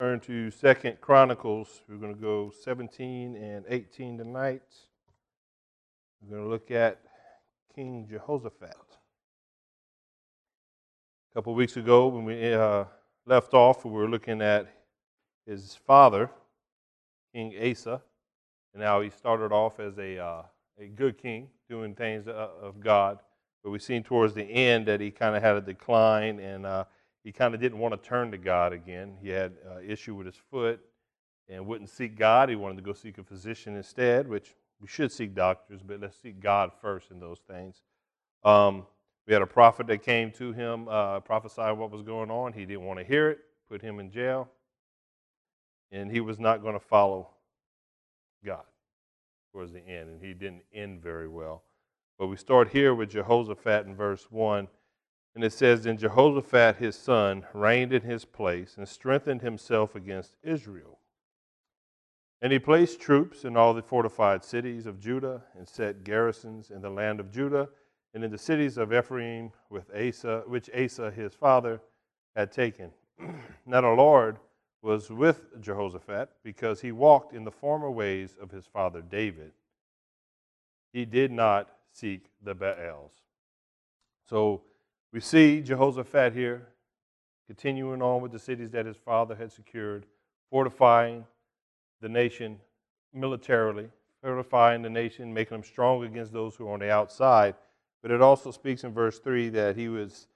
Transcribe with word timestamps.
Turn 0.00 0.20
to 0.20 0.48
Second 0.52 1.00
Chronicles. 1.00 1.80
We're 1.88 1.96
going 1.96 2.14
to 2.14 2.20
go 2.20 2.52
17 2.62 3.34
and 3.34 3.64
18 3.68 4.18
tonight. 4.18 4.62
We're 6.22 6.36
going 6.36 6.44
to 6.44 6.48
look 6.48 6.70
at 6.70 7.00
King 7.74 8.06
Jehoshaphat. 8.08 8.76
A 11.32 11.34
couple 11.34 11.52
weeks 11.52 11.76
ago, 11.76 12.06
when 12.06 12.24
we 12.24 12.54
uh, 12.54 12.84
left 13.26 13.54
off, 13.54 13.84
we 13.84 13.90
were 13.90 14.08
looking 14.08 14.40
at 14.40 14.72
his 15.44 15.74
father, 15.74 16.30
King 17.34 17.54
Asa, 17.60 18.00
and 18.74 18.80
now 18.80 19.00
he 19.00 19.10
started 19.10 19.50
off 19.50 19.80
as 19.80 19.98
a, 19.98 20.16
uh, 20.16 20.42
a 20.78 20.86
good 20.86 21.18
king, 21.18 21.48
doing 21.68 21.96
things 21.96 22.28
uh, 22.28 22.50
of 22.62 22.78
God. 22.78 23.18
But 23.64 23.70
we've 23.70 23.82
seen 23.82 24.04
towards 24.04 24.32
the 24.32 24.44
end 24.44 24.86
that 24.86 25.00
he 25.00 25.10
kind 25.10 25.34
of 25.34 25.42
had 25.42 25.56
a 25.56 25.60
decline 25.60 26.38
and 26.38 26.66
uh, 26.66 26.84
he 27.28 27.32
kind 27.32 27.54
of 27.54 27.60
didn't 27.60 27.78
want 27.78 27.92
to 27.92 28.08
turn 28.08 28.30
to 28.30 28.38
God 28.38 28.72
again. 28.72 29.18
He 29.20 29.28
had 29.28 29.52
uh, 29.70 29.80
issue 29.86 30.14
with 30.14 30.24
his 30.24 30.40
foot 30.50 30.80
and 31.46 31.66
wouldn't 31.66 31.90
seek 31.90 32.16
God. 32.16 32.48
He 32.48 32.56
wanted 32.56 32.76
to 32.76 32.82
go 32.82 32.94
seek 32.94 33.18
a 33.18 33.22
physician 33.22 33.76
instead, 33.76 34.26
which 34.26 34.54
we 34.80 34.88
should 34.88 35.12
seek 35.12 35.34
doctors, 35.34 35.82
but 35.86 36.00
let's 36.00 36.16
seek 36.16 36.40
God 36.40 36.70
first 36.80 37.10
in 37.10 37.20
those 37.20 37.40
things. 37.40 37.82
Um, 38.44 38.86
we 39.26 39.34
had 39.34 39.42
a 39.42 39.46
prophet 39.46 39.88
that 39.88 40.02
came 40.02 40.30
to 40.38 40.54
him, 40.54 40.88
uh, 40.88 41.20
prophesied 41.20 41.76
what 41.76 41.90
was 41.90 42.00
going 42.00 42.30
on. 42.30 42.54
He 42.54 42.64
didn't 42.64 42.86
want 42.86 42.98
to 42.98 43.04
hear 43.04 43.28
it, 43.28 43.40
put 43.68 43.82
him 43.82 44.00
in 44.00 44.10
jail, 44.10 44.48
and 45.92 46.10
he 46.10 46.20
was 46.20 46.38
not 46.38 46.62
going 46.62 46.80
to 46.80 46.80
follow 46.80 47.28
God 48.42 48.64
towards 49.52 49.74
the 49.74 49.86
end, 49.86 50.08
and 50.08 50.22
he 50.22 50.32
didn't 50.32 50.62
end 50.72 51.02
very 51.02 51.28
well. 51.28 51.62
But 52.18 52.28
we 52.28 52.36
start 52.36 52.70
here 52.70 52.94
with 52.94 53.10
Jehoshaphat 53.10 53.84
in 53.84 53.94
verse 53.94 54.28
1 54.30 54.66
and 55.34 55.44
it 55.44 55.52
says, 55.52 55.84
Then 55.84 55.96
Jehoshaphat 55.96 56.76
his 56.76 56.96
son 56.96 57.46
reigned 57.52 57.92
in 57.92 58.02
his 58.02 58.24
place 58.24 58.76
and 58.76 58.88
strengthened 58.88 59.42
himself 59.42 59.94
against 59.94 60.36
Israel. 60.42 60.98
And 62.40 62.52
he 62.52 62.58
placed 62.58 63.00
troops 63.00 63.44
in 63.44 63.56
all 63.56 63.74
the 63.74 63.82
fortified 63.82 64.44
cities 64.44 64.86
of 64.86 65.00
Judah 65.00 65.42
and 65.56 65.68
set 65.68 66.04
garrisons 66.04 66.70
in 66.70 66.80
the 66.80 66.90
land 66.90 67.20
of 67.20 67.32
Judah 67.32 67.68
and 68.14 68.24
in 68.24 68.30
the 68.30 68.38
cities 68.38 68.78
of 68.78 68.92
Ephraim, 68.92 69.52
with 69.70 69.90
Asa, 69.94 70.44
which 70.46 70.70
Asa 70.74 71.10
his 71.10 71.34
father 71.34 71.80
had 72.34 72.50
taken. 72.50 72.90
now 73.66 73.80
the 73.80 73.88
Lord 73.88 74.38
was 74.82 75.10
with 75.10 75.60
Jehoshaphat 75.60 76.30
because 76.42 76.80
he 76.80 76.92
walked 76.92 77.34
in 77.34 77.44
the 77.44 77.50
former 77.50 77.90
ways 77.90 78.36
of 78.40 78.50
his 78.50 78.66
father 78.66 79.02
David. 79.02 79.52
He 80.92 81.04
did 81.04 81.30
not 81.30 81.68
seek 81.92 82.30
the 82.42 82.54
Baals. 82.54 83.12
So 84.28 84.62
we 85.12 85.20
see 85.20 85.60
Jehoshaphat 85.62 86.34
here 86.34 86.68
continuing 87.46 88.02
on 88.02 88.20
with 88.20 88.32
the 88.32 88.38
cities 88.38 88.70
that 88.72 88.84
his 88.84 88.96
father 88.96 89.34
had 89.34 89.50
secured, 89.50 90.04
fortifying 90.50 91.24
the 92.02 92.08
nation 92.08 92.58
militarily, 93.14 93.88
fortifying 94.22 94.82
the 94.82 94.90
nation, 94.90 95.32
making 95.32 95.56
them 95.56 95.64
strong 95.64 96.04
against 96.04 96.32
those 96.32 96.54
who 96.54 96.68
are 96.68 96.74
on 96.74 96.80
the 96.80 96.90
outside. 96.90 97.54
But 98.02 98.10
it 98.10 98.20
also 98.20 98.50
speaks 98.50 98.84
in 98.84 98.92
verse 98.92 99.18
3 99.18 99.48
that 99.50 99.76
he 99.76 99.88
was 99.88 100.26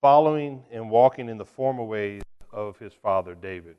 following 0.00 0.64
and 0.72 0.90
walking 0.90 1.28
in 1.28 1.36
the 1.36 1.44
former 1.44 1.84
ways 1.84 2.22
of 2.50 2.78
his 2.78 2.94
father 2.94 3.34
David, 3.34 3.76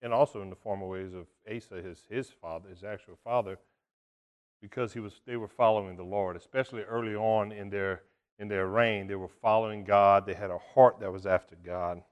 and 0.00 0.12
also 0.12 0.42
in 0.42 0.50
the 0.50 0.56
former 0.56 0.86
ways 0.86 1.12
of 1.12 1.26
Asa, 1.52 1.82
his, 1.82 2.06
his 2.08 2.30
father, 2.30 2.68
his 2.68 2.84
actual 2.84 3.18
father, 3.24 3.58
because 4.60 4.92
he 4.92 5.00
was, 5.00 5.20
they 5.26 5.36
were 5.36 5.48
following 5.48 5.96
the 5.96 6.04
Lord, 6.04 6.36
especially 6.36 6.82
early 6.82 7.16
on 7.16 7.50
in 7.50 7.68
their 7.68 8.02
in 8.42 8.48
their 8.48 8.66
reign. 8.66 9.06
They 9.06 9.14
were 9.14 9.28
following 9.28 9.84
God, 9.84 10.26
they 10.26 10.34
had 10.34 10.50
a 10.50 10.58
heart 10.58 10.98
that 11.00 11.12
was 11.12 11.26
after 11.26 11.54
God. 11.64 12.02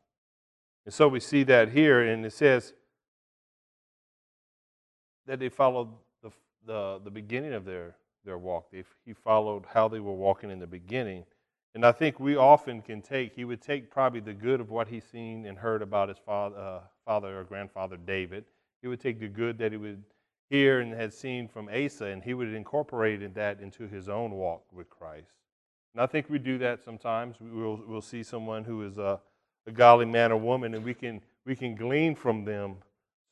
And 0.87 0.95
so 0.95 1.09
we 1.09 1.19
see 1.19 1.43
that 1.43 1.71
here, 1.71 2.01
and 2.03 2.25
it 2.25 2.33
says 2.33 2.73
that 5.27 5.41
they 5.41 5.49
followed 5.49 5.89
the, 6.23 6.31
the, 6.65 7.01
the 7.03 7.11
beginning 7.11 7.53
of 7.53 7.65
their, 7.65 7.97
their 8.25 8.39
walk. 8.39 8.71
They, 8.71 8.85
he 9.05 9.13
followed 9.13 9.65
how 9.75 9.89
they 9.89 9.99
were 9.99 10.15
walking 10.15 10.51
in 10.51 10.61
the 10.61 10.69
beginning. 10.69 11.25
And 11.75 11.85
I 11.85 11.91
think 11.91 12.21
we 12.21 12.37
often 12.37 12.81
can 12.81 13.03
take, 13.03 13.35
he 13.35 13.45
would 13.45 13.61
take 13.61 13.91
probably 13.91 14.21
the 14.21 14.33
good 14.33 14.61
of 14.61 14.71
what 14.71 14.87
he's 14.87 15.05
seen 15.05 15.47
and 15.47 15.59
heard 15.59 15.83
about 15.83 16.09
his 16.09 16.19
father, 16.25 16.57
uh, 16.57 16.81
father 17.05 17.41
or 17.41 17.45
grandfather 17.45 17.97
David. 17.97 18.45
He 18.83 18.89
would 18.89 19.01
take 19.01 19.19
the 19.19 19.29
good 19.29 19.59
that 19.59 19.73
he 19.73 19.79
would 19.79 20.05
hear 20.49 20.79
and 20.79 20.93
had 20.93 21.13
seen 21.13 21.49
from 21.49 21.69
Asa, 21.69 22.07
and 22.07 22.23
he 22.23 22.35
would 22.35 22.55
incorporate 22.55 23.35
that 23.35 23.61
into 23.61 23.89
his 23.89 24.09
own 24.09 24.31
walk 24.31 24.63
with 24.73 24.89
Christ. 24.89 25.40
And 25.95 26.03
I 26.03 26.07
think 26.07 26.31
we 26.31 26.39
do 26.39 26.59
that 26.59 26.85
sometimes. 26.85 27.37
We'll, 27.41 27.81
we'll 27.87 28.01
see 28.03 28.23
someone 28.23 28.65
who 28.65 28.83
is 28.83 28.99
a, 28.99 29.21
a 29.67 29.73
godly 29.73 30.07
man 30.07 30.33
or 30.33 30.37
woman, 30.37 30.75
and 30.75 30.85
we 30.85 30.95
can, 30.95 31.21
we 31.45 31.57
can 31.57 31.75
glean 31.75 32.15
from 32.15 32.45
them 32.45 32.77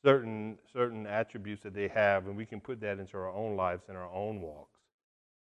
certain, 0.03 0.57
certain 0.71 1.07
attributes 1.07 1.63
that 1.63 1.73
they 1.73 1.87
have, 1.87 2.27
and 2.27 2.35
we 2.35 2.45
can 2.45 2.59
put 2.59 2.81
that 2.81 2.99
into 2.99 3.17
our 3.17 3.31
own 3.31 3.55
lives 3.55 3.83
and 3.87 3.97
our 3.97 4.09
own 4.11 4.41
walks. 4.41 4.79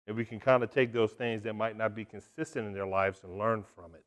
And 0.07 0.15
we 0.15 0.25
can 0.25 0.39
kind 0.39 0.63
of 0.63 0.71
take 0.71 0.93
those 0.93 1.11
things 1.11 1.43
that 1.43 1.53
might 1.53 1.77
not 1.77 1.95
be 1.95 2.05
consistent 2.05 2.65
in 2.65 2.73
their 2.73 2.87
lives 2.87 3.21
and 3.23 3.37
learn 3.37 3.63
from 3.75 3.93
it 3.93 4.05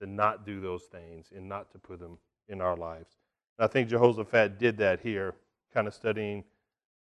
to 0.00 0.06
not 0.06 0.44
do 0.44 0.60
those 0.60 0.84
things 0.84 1.32
and 1.34 1.48
not 1.48 1.70
to 1.72 1.78
put 1.78 1.98
them 1.98 2.18
in 2.48 2.60
our 2.60 2.76
lives. 2.76 3.16
And 3.58 3.64
I 3.64 3.68
think 3.68 3.88
Jehoshaphat 3.88 4.58
did 4.58 4.76
that 4.78 5.00
here, 5.00 5.34
kind 5.72 5.86
of 5.86 5.94
studying 5.94 6.44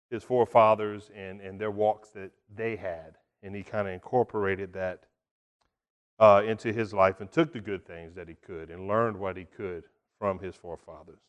his 0.10 0.24
forefathers 0.24 1.10
and, 1.16 1.42
and 1.42 1.60
their 1.60 1.72
walks 1.72 2.10
that 2.10 2.32
they 2.56 2.76
had. 2.76 3.16
And 3.42 3.56
he 3.56 3.62
kind 3.62 3.88
of 3.88 3.94
incorporated 3.94 4.74
that 4.74 5.04
uh, 6.20 6.44
into 6.46 6.72
his 6.72 6.94
life 6.94 7.20
and 7.20 7.32
took 7.32 7.52
the 7.54 7.60
good 7.60 7.86
things 7.86 8.14
that 8.16 8.28
he 8.28 8.36
could 8.36 8.70
and 8.70 8.88
learned 8.88 9.18
what 9.18 9.38
he 9.38 9.46
could 9.46 9.84
from 10.20 10.40
his 10.40 10.56
forefathers. 10.56 11.20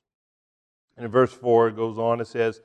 And 0.97 1.05
in 1.05 1.11
verse 1.11 1.33
4, 1.33 1.69
it 1.69 1.77
goes 1.77 1.99
on, 1.99 2.21
and 2.21 2.29
says, 2.29 2.61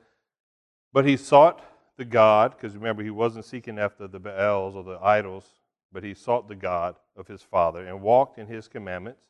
But 0.92 1.04
he 1.04 1.16
sought 1.16 1.62
the 1.96 2.04
God, 2.04 2.52
because 2.56 2.76
remember, 2.76 3.02
he 3.02 3.10
wasn't 3.10 3.44
seeking 3.44 3.78
after 3.78 4.06
the 4.06 4.20
Baals 4.20 4.76
or 4.76 4.84
the 4.84 4.98
idols, 5.02 5.44
but 5.92 6.04
he 6.04 6.14
sought 6.14 6.48
the 6.48 6.54
God 6.54 6.94
of 7.16 7.26
his 7.26 7.42
father 7.42 7.84
and 7.84 8.00
walked 8.00 8.38
in 8.38 8.46
his 8.46 8.68
commandments 8.68 9.22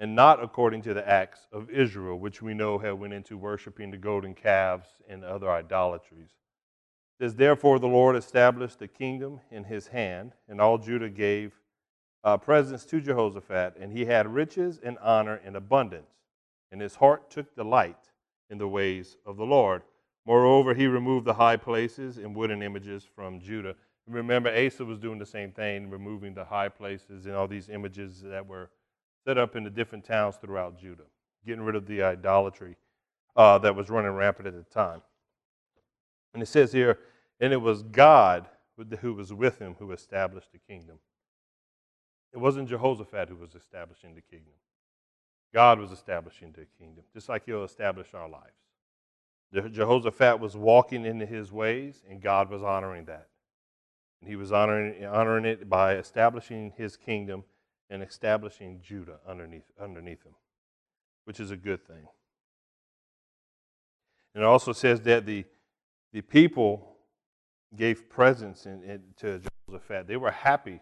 and 0.00 0.14
not 0.14 0.42
according 0.42 0.82
to 0.82 0.94
the 0.94 1.08
acts 1.08 1.48
of 1.52 1.68
Israel, 1.70 2.18
which 2.18 2.40
we 2.40 2.54
know 2.54 2.78
had 2.78 2.92
went 2.92 3.12
into 3.12 3.36
worshiping 3.36 3.90
the 3.90 3.96
golden 3.96 4.34
calves 4.34 4.88
and 5.08 5.24
other 5.24 5.50
idolatries. 5.50 6.30
It 7.18 7.24
says, 7.24 7.34
Therefore 7.34 7.80
the 7.80 7.88
Lord 7.88 8.14
established 8.14 8.78
the 8.78 8.86
kingdom 8.86 9.40
in 9.50 9.64
his 9.64 9.88
hand, 9.88 10.32
and 10.48 10.60
all 10.60 10.78
Judah 10.78 11.08
gave 11.08 11.52
uh, 12.24 12.36
presents 12.36 12.84
to 12.86 13.00
Jehoshaphat, 13.00 13.76
and 13.78 13.92
he 13.92 14.04
had 14.04 14.26
riches 14.26 14.80
and 14.82 14.98
honor 14.98 15.40
and 15.44 15.56
abundance, 15.56 16.10
and 16.70 16.80
his 16.80 16.96
heart 16.96 17.30
took 17.30 17.54
delight 17.54 18.10
in 18.50 18.58
the 18.58 18.68
ways 18.68 19.16
of 19.24 19.36
the 19.36 19.44
Lord. 19.44 19.82
Moreover, 20.26 20.74
he 20.74 20.86
removed 20.86 21.26
the 21.26 21.34
high 21.34 21.56
places 21.56 22.18
and 22.18 22.34
wooden 22.34 22.62
images 22.62 23.06
from 23.14 23.40
Judah. 23.40 23.74
Remember, 24.06 24.50
Asa 24.50 24.84
was 24.84 24.98
doing 24.98 25.18
the 25.18 25.26
same 25.26 25.52
thing, 25.52 25.90
removing 25.90 26.34
the 26.34 26.44
high 26.44 26.68
places 26.68 27.26
and 27.26 27.34
all 27.34 27.46
these 27.46 27.68
images 27.68 28.22
that 28.22 28.46
were 28.46 28.70
set 29.26 29.38
up 29.38 29.56
in 29.56 29.64
the 29.64 29.70
different 29.70 30.04
towns 30.04 30.36
throughout 30.36 30.78
Judah, 30.78 31.04
getting 31.46 31.62
rid 31.62 31.76
of 31.76 31.86
the 31.86 32.02
idolatry 32.02 32.76
uh, 33.36 33.58
that 33.58 33.76
was 33.76 33.90
running 33.90 34.12
rampant 34.12 34.48
at 34.48 34.54
the 34.54 34.62
time. 34.74 35.02
And 36.34 36.42
it 36.42 36.46
says 36.46 36.72
here, 36.72 36.98
and 37.40 37.52
it 37.52 37.60
was 37.60 37.82
God 37.82 38.48
who 39.00 39.14
was 39.14 39.32
with 39.32 39.58
him 39.58 39.76
who 39.78 39.92
established 39.92 40.52
the 40.52 40.58
kingdom. 40.58 40.98
It 42.32 42.38
wasn't 42.38 42.68
Jehoshaphat 42.68 43.28
who 43.28 43.36
was 43.36 43.54
establishing 43.54 44.14
the 44.14 44.20
kingdom. 44.20 44.54
God 45.52 45.80
was 45.80 45.90
establishing 45.90 46.52
the 46.52 46.66
kingdom, 46.78 47.04
just 47.12 47.28
like 47.28 47.46
He'll 47.46 47.64
establish 47.64 48.12
our 48.12 48.28
lives. 48.28 49.72
Jehoshaphat 49.72 50.38
was 50.40 50.56
walking 50.56 51.06
in 51.06 51.20
His 51.20 51.50
ways, 51.50 52.02
and 52.08 52.20
God 52.20 52.50
was 52.50 52.62
honoring 52.62 53.06
that. 53.06 53.28
And 54.20 54.28
He 54.28 54.36
was 54.36 54.52
honoring, 54.52 55.04
honoring 55.06 55.46
it 55.46 55.70
by 55.70 55.96
establishing 55.96 56.72
His 56.76 56.96
kingdom 56.96 57.44
and 57.88 58.02
establishing 58.02 58.80
Judah 58.82 59.20
underneath, 59.26 59.64
underneath 59.80 60.22
Him, 60.22 60.34
which 61.24 61.40
is 61.40 61.50
a 61.50 61.56
good 61.56 61.86
thing. 61.86 62.06
And 64.34 64.44
it 64.44 64.46
also 64.46 64.72
says 64.72 65.00
that 65.02 65.24
the, 65.24 65.46
the 66.12 66.20
people 66.20 66.96
gave 67.74 68.08
presents 68.10 68.66
in, 68.66 68.82
in, 68.82 69.02
to 69.16 69.40
Jehoshaphat. 69.66 70.06
They 70.06 70.16
were 70.18 70.30
happy 70.30 70.80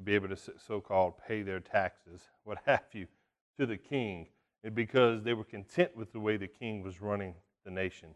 to 0.00 0.04
be 0.04 0.14
able 0.14 0.28
to 0.28 0.36
so 0.36 0.80
called 0.80 1.14
pay 1.28 1.42
their 1.42 1.60
taxes, 1.60 2.22
what 2.44 2.58
have 2.64 2.84
you, 2.92 3.06
to 3.58 3.66
the 3.66 3.76
king, 3.76 4.26
and 4.64 4.74
because 4.74 5.22
they 5.22 5.34
were 5.34 5.44
content 5.44 5.94
with 5.94 6.12
the 6.12 6.20
way 6.20 6.36
the 6.36 6.48
king 6.48 6.82
was 6.82 7.00
running 7.00 7.34
the 7.64 7.70
nation. 7.70 8.14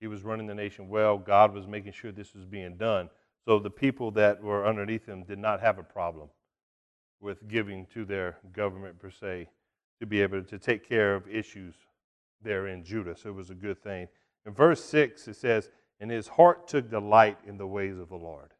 He 0.00 0.08
was 0.08 0.22
running 0.22 0.48
the 0.48 0.54
nation 0.54 0.88
well. 0.88 1.16
God 1.16 1.54
was 1.54 1.66
making 1.66 1.92
sure 1.92 2.10
this 2.10 2.34
was 2.34 2.44
being 2.44 2.76
done. 2.76 3.08
So 3.44 3.60
the 3.60 3.70
people 3.70 4.10
that 4.12 4.42
were 4.42 4.66
underneath 4.66 5.06
him 5.06 5.22
did 5.22 5.38
not 5.38 5.60
have 5.60 5.78
a 5.78 5.82
problem 5.84 6.28
with 7.20 7.46
giving 7.48 7.86
to 7.94 8.04
their 8.04 8.38
government 8.52 8.98
per 8.98 9.10
se 9.10 9.48
to 10.00 10.06
be 10.06 10.20
able 10.20 10.42
to 10.42 10.58
take 10.58 10.88
care 10.88 11.14
of 11.14 11.28
issues 11.28 11.74
there 12.42 12.66
in 12.66 12.82
Judah. 12.82 13.16
So 13.16 13.28
it 13.28 13.36
was 13.36 13.50
a 13.50 13.54
good 13.54 13.80
thing. 13.80 14.08
In 14.44 14.52
verse 14.52 14.84
6, 14.84 15.28
it 15.28 15.36
says, 15.36 15.70
And 16.00 16.10
his 16.10 16.26
heart 16.26 16.66
took 16.66 16.90
delight 16.90 17.38
in 17.46 17.56
the 17.56 17.66
ways 17.66 17.96
of 17.98 18.08
the 18.08 18.16
Lord. 18.16 18.50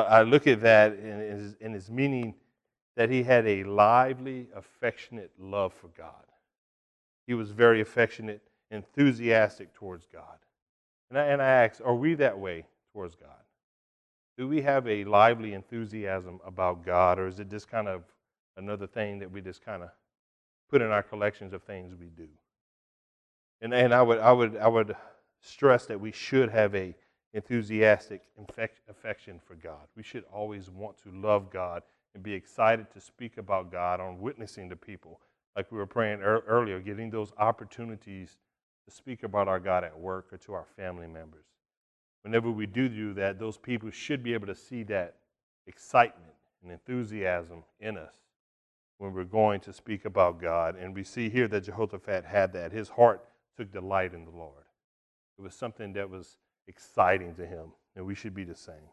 I, 0.00 0.22
look 0.22 0.46
at 0.46 0.60
that 0.62 0.92
in, 0.94 1.54
in 1.60 1.74
its 1.74 1.90
meaning 1.90 2.34
that 2.96 3.10
he 3.10 3.22
had 3.22 3.46
a 3.46 3.64
lively, 3.64 4.48
affectionate 4.54 5.30
love 5.38 5.72
for 5.72 5.88
God. 5.88 6.24
he 7.26 7.34
was 7.34 7.50
very 7.50 7.80
affectionate, 7.80 8.42
enthusiastic 8.70 9.74
towards 9.74 10.06
God. 10.06 10.38
And 11.10 11.18
I, 11.18 11.24
and 11.26 11.42
I 11.42 11.46
ask, 11.46 11.80
are 11.84 11.94
we 11.94 12.14
that 12.14 12.38
way 12.38 12.64
towards 12.92 13.14
God? 13.14 13.30
Do 14.36 14.48
we 14.48 14.62
have 14.62 14.86
a 14.88 15.04
lively 15.04 15.54
enthusiasm 15.54 16.40
about 16.44 16.84
God, 16.84 17.18
or 17.18 17.28
is 17.28 17.38
it 17.38 17.48
just 17.48 17.68
kind 17.68 17.88
of 17.88 18.02
another 18.56 18.86
thing 18.86 19.20
that 19.20 19.30
we 19.30 19.40
just 19.40 19.64
kind 19.64 19.82
of 19.82 19.90
put 20.70 20.82
in 20.82 20.90
our 20.90 21.02
collections 21.02 21.52
of 21.52 21.62
things 21.62 21.94
we 21.94 22.06
do? 22.06 22.28
And, 23.60 23.72
and 23.72 23.94
I, 23.94 24.02
would, 24.02 24.18
I, 24.18 24.32
would, 24.32 24.56
I 24.56 24.68
would 24.68 24.96
stress 25.40 25.86
that 25.86 26.00
we 26.00 26.10
should 26.10 26.50
have 26.50 26.74
a 26.74 26.96
enthusiastic 27.34 28.22
affection 28.88 29.40
for 29.44 29.56
God. 29.56 29.88
We 29.96 30.02
should 30.02 30.24
always 30.32 30.70
want 30.70 30.96
to 31.02 31.10
love 31.10 31.50
God 31.50 31.82
and 32.14 32.22
be 32.22 32.32
excited 32.32 32.90
to 32.92 33.00
speak 33.00 33.38
about 33.38 33.72
God 33.72 34.00
on 34.00 34.20
witnessing 34.20 34.70
to 34.70 34.76
people, 34.76 35.20
like 35.56 35.70
we 35.70 35.78
were 35.78 35.86
praying 35.86 36.20
er- 36.20 36.44
earlier, 36.46 36.78
getting 36.78 37.10
those 37.10 37.32
opportunities 37.36 38.36
to 38.88 38.94
speak 38.94 39.24
about 39.24 39.48
our 39.48 39.58
God 39.58 39.82
at 39.82 39.98
work 39.98 40.32
or 40.32 40.38
to 40.38 40.52
our 40.52 40.66
family 40.76 41.08
members. 41.08 41.44
Whenever 42.22 42.50
we 42.50 42.66
do 42.66 42.88
do 42.88 43.12
that, 43.14 43.38
those 43.38 43.58
people 43.58 43.90
should 43.90 44.22
be 44.22 44.32
able 44.32 44.46
to 44.46 44.54
see 44.54 44.84
that 44.84 45.16
excitement 45.66 46.34
and 46.62 46.70
enthusiasm 46.70 47.64
in 47.80 47.98
us 47.98 48.14
when 48.98 49.12
we're 49.12 49.24
going 49.24 49.60
to 49.60 49.72
speak 49.72 50.04
about 50.04 50.40
God. 50.40 50.76
And 50.76 50.94
we 50.94 51.02
see 51.02 51.28
here 51.28 51.48
that 51.48 51.64
Jehoshaphat 51.64 52.24
had 52.24 52.52
that. 52.52 52.72
His 52.72 52.90
heart 52.90 53.24
took 53.56 53.72
delight 53.72 54.14
in 54.14 54.24
the 54.24 54.30
Lord. 54.30 54.64
It 55.38 55.42
was 55.42 55.54
something 55.54 55.92
that 55.94 56.08
was 56.08 56.38
exciting 56.66 57.34
to 57.34 57.46
him, 57.46 57.72
and 57.96 58.04
we 58.06 58.14
should 58.14 58.34
be 58.34 58.44
the 58.44 58.54
same. 58.54 58.88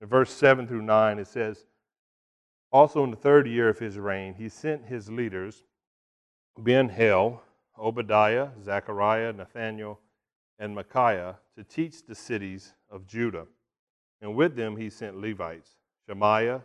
In 0.00 0.08
verse 0.08 0.32
7 0.32 0.66
through 0.66 0.82
9, 0.82 1.18
it 1.18 1.26
says, 1.26 1.66
Also 2.70 3.04
in 3.04 3.10
the 3.10 3.16
third 3.16 3.46
year 3.46 3.68
of 3.68 3.78
his 3.78 3.98
reign, 3.98 4.34
he 4.34 4.48
sent 4.48 4.86
his 4.86 5.10
leaders, 5.10 5.62
Ben 6.58 6.88
Hail, 6.88 7.42
Obadiah, 7.78 8.48
Zechariah, 8.62 9.32
Nathaniel, 9.32 10.00
and 10.58 10.74
Micaiah, 10.74 11.36
to 11.56 11.64
teach 11.64 12.04
the 12.04 12.14
cities 12.14 12.74
of 12.90 13.06
Judah. 13.06 13.46
And 14.20 14.34
with 14.34 14.56
them 14.56 14.76
he 14.76 14.90
sent 14.90 15.20
Levites, 15.20 15.70
Shemaiah, 16.08 16.62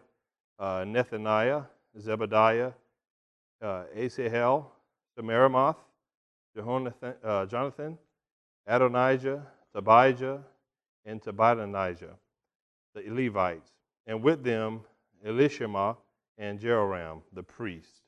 uh, 0.59 0.83
Nethaniah, 0.83 1.67
Zebadiah, 2.00 2.74
uh, 3.62 3.83
Asahel, 3.95 4.65
Semiramoth, 5.17 5.77
Jehonathan, 6.57 7.15
uh, 7.24 7.45
Jonathan, 7.45 7.97
Adonijah, 8.67 9.45
Tobijah, 9.75 10.44
and 11.06 11.21
Tobadonijah, 11.21 12.15
the 12.94 13.03
Levites, 13.09 13.71
and 14.06 14.21
with 14.21 14.44
them 14.44 14.81
Elishama 15.25 15.97
and 16.38 16.59
Jehoram, 16.59 17.21
the 17.33 17.44
priest. 17.44 18.01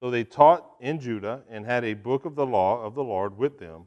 So 0.00 0.10
they 0.10 0.24
taught 0.24 0.64
in 0.80 1.00
Judah 1.00 1.42
and 1.50 1.66
had 1.66 1.84
a 1.84 1.94
book 1.94 2.24
of 2.24 2.34
the 2.34 2.46
law 2.46 2.82
of 2.82 2.94
the 2.94 3.04
Lord 3.04 3.36
with 3.36 3.58
them. 3.58 3.86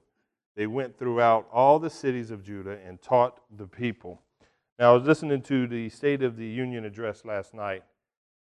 They 0.55 0.67
went 0.67 0.97
throughout 0.97 1.47
all 1.51 1.79
the 1.79 1.89
cities 1.89 2.31
of 2.31 2.43
Judah 2.43 2.77
and 2.85 3.01
taught 3.01 3.39
the 3.57 3.67
people. 3.67 4.21
Now, 4.77 4.91
I 4.91 4.97
was 4.97 5.03
listening 5.03 5.41
to 5.43 5.67
the 5.67 5.89
State 5.89 6.23
of 6.23 6.35
the 6.35 6.45
Union 6.45 6.85
address 6.85 7.23
last 7.23 7.53
night, 7.53 7.83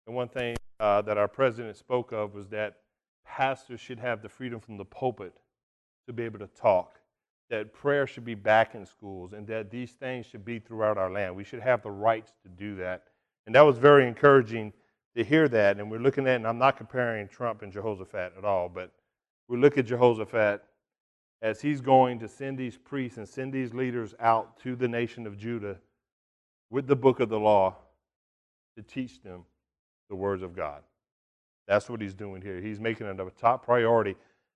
and 0.07 0.17
one 0.17 0.29
thing 0.29 0.57
uh, 0.81 1.03
that 1.03 1.19
our 1.19 1.29
president 1.29 1.77
spoke 1.77 2.13
of 2.13 2.35
was 2.35 2.49
that 2.49 2.79
pastors 3.25 3.81
should 3.81 4.01
have 4.01 4.23
the 4.23 4.29
freedom 4.29 4.59
from 4.59 4.77
the 4.77 4.85
pulpit 4.85 5.35
to 6.07 6.13
be 6.13 6.25
able 6.25 6.39
to 6.39 6.49
talk 6.49 7.00
that 7.51 7.73
prayer 7.73 8.07
should 8.07 8.25
be 8.25 8.35
back 8.35 8.75
in 8.75 8.87
schools 8.87 9.33
and 9.33 9.47
that 9.49 9.71
these 9.71 9.91
things 9.91 10.25
should 10.25 10.45
be 10.45 10.61
throughout 10.61 10.97
our 10.97 11.11
land. 11.11 11.35
We 11.35 11.45
should 11.45 11.61
have 11.61 11.83
the 11.83 11.91
rights 11.91 12.33
to 12.45 12.49
do 12.49 12.77
that. 12.77 13.05
And 13.47 13.55
that 13.55 13.63
was 13.63 13.77
very 13.77 14.07
encouraging 14.07 14.73
to 15.17 15.25
hear 15.25 15.49
that. 15.49 15.79
And 15.79 15.91
we're 15.91 15.99
looking 15.99 16.27
at, 16.29 16.37
and 16.37 16.47
I'm 16.47 16.59
not 16.59 16.77
comparing 16.77 17.27
Trump 17.27 17.63
and 17.63 17.73
Jehoshaphat 17.73 18.35
at 18.39 18.45
all, 18.45 18.69
but 18.69 18.93
we 19.49 19.59
look 19.59 19.77
at 19.77 19.87
Jehoshaphat 19.87 20.63
as 21.43 21.61
he's 21.61 21.81
going 21.81 22.21
to 22.21 22.29
send 22.29 22.57
these 22.57 22.77
priests 22.77 23.19
and 23.19 23.29
send 23.29 23.53
these 23.53 23.75
leaders 23.75 24.15
out 24.21 24.59
to 24.61 24.77
the 24.77 24.87
nation 24.87 25.27
of 25.27 25.37
Judah 25.37 25.77
with 26.71 26.87
the 26.87 26.97
book 26.97 27.19
of 27.19 27.29
the 27.29 27.41
law 27.41 27.75
to 28.77 28.83
teach 28.83 29.23
them 29.23 29.45
the 30.09 30.15
words 30.15 30.43
of 30.43 30.55
God. 30.55 30.83
That's 31.67 31.91
what 31.91 32.01
he's 32.01 32.15
doing 32.15 32.43
here. 32.43 32.61
He's 32.61 32.79
making 32.79 33.09
it 33.09 33.19
a 33.19 33.31
top 33.31 33.65
priority. 33.65 34.15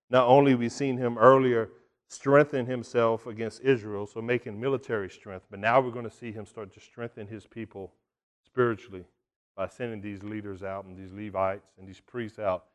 Not 0.09 0.27
only 0.27 0.55
we've 0.55 0.71
seen 0.71 0.95
him 0.95 1.17
earlier 1.17 1.69
strengthen 2.07 2.65
himself 2.65 3.25
against 3.27 3.61
Israel, 3.61 4.05
so 4.05 4.21
making 4.21 4.59
military 4.59 5.09
strength. 5.09 5.45
But 5.49 5.59
now 5.59 5.81
we're 5.81 5.91
going 5.91 6.09
to 6.09 6.15
see 6.15 6.31
him 6.31 6.45
start 6.45 6.73
to 6.73 6.79
strengthen 6.79 7.27
his 7.27 7.45
people 7.45 7.93
spiritually 8.45 9.05
by 9.55 9.67
sending 9.67 10.01
these 10.01 10.21
leaders 10.23 10.63
out 10.63 10.85
and 10.85 10.97
these 10.97 11.11
Levites 11.13 11.71
and 11.79 11.87
these 11.87 12.01
priests 12.01 12.39
out 12.39 12.65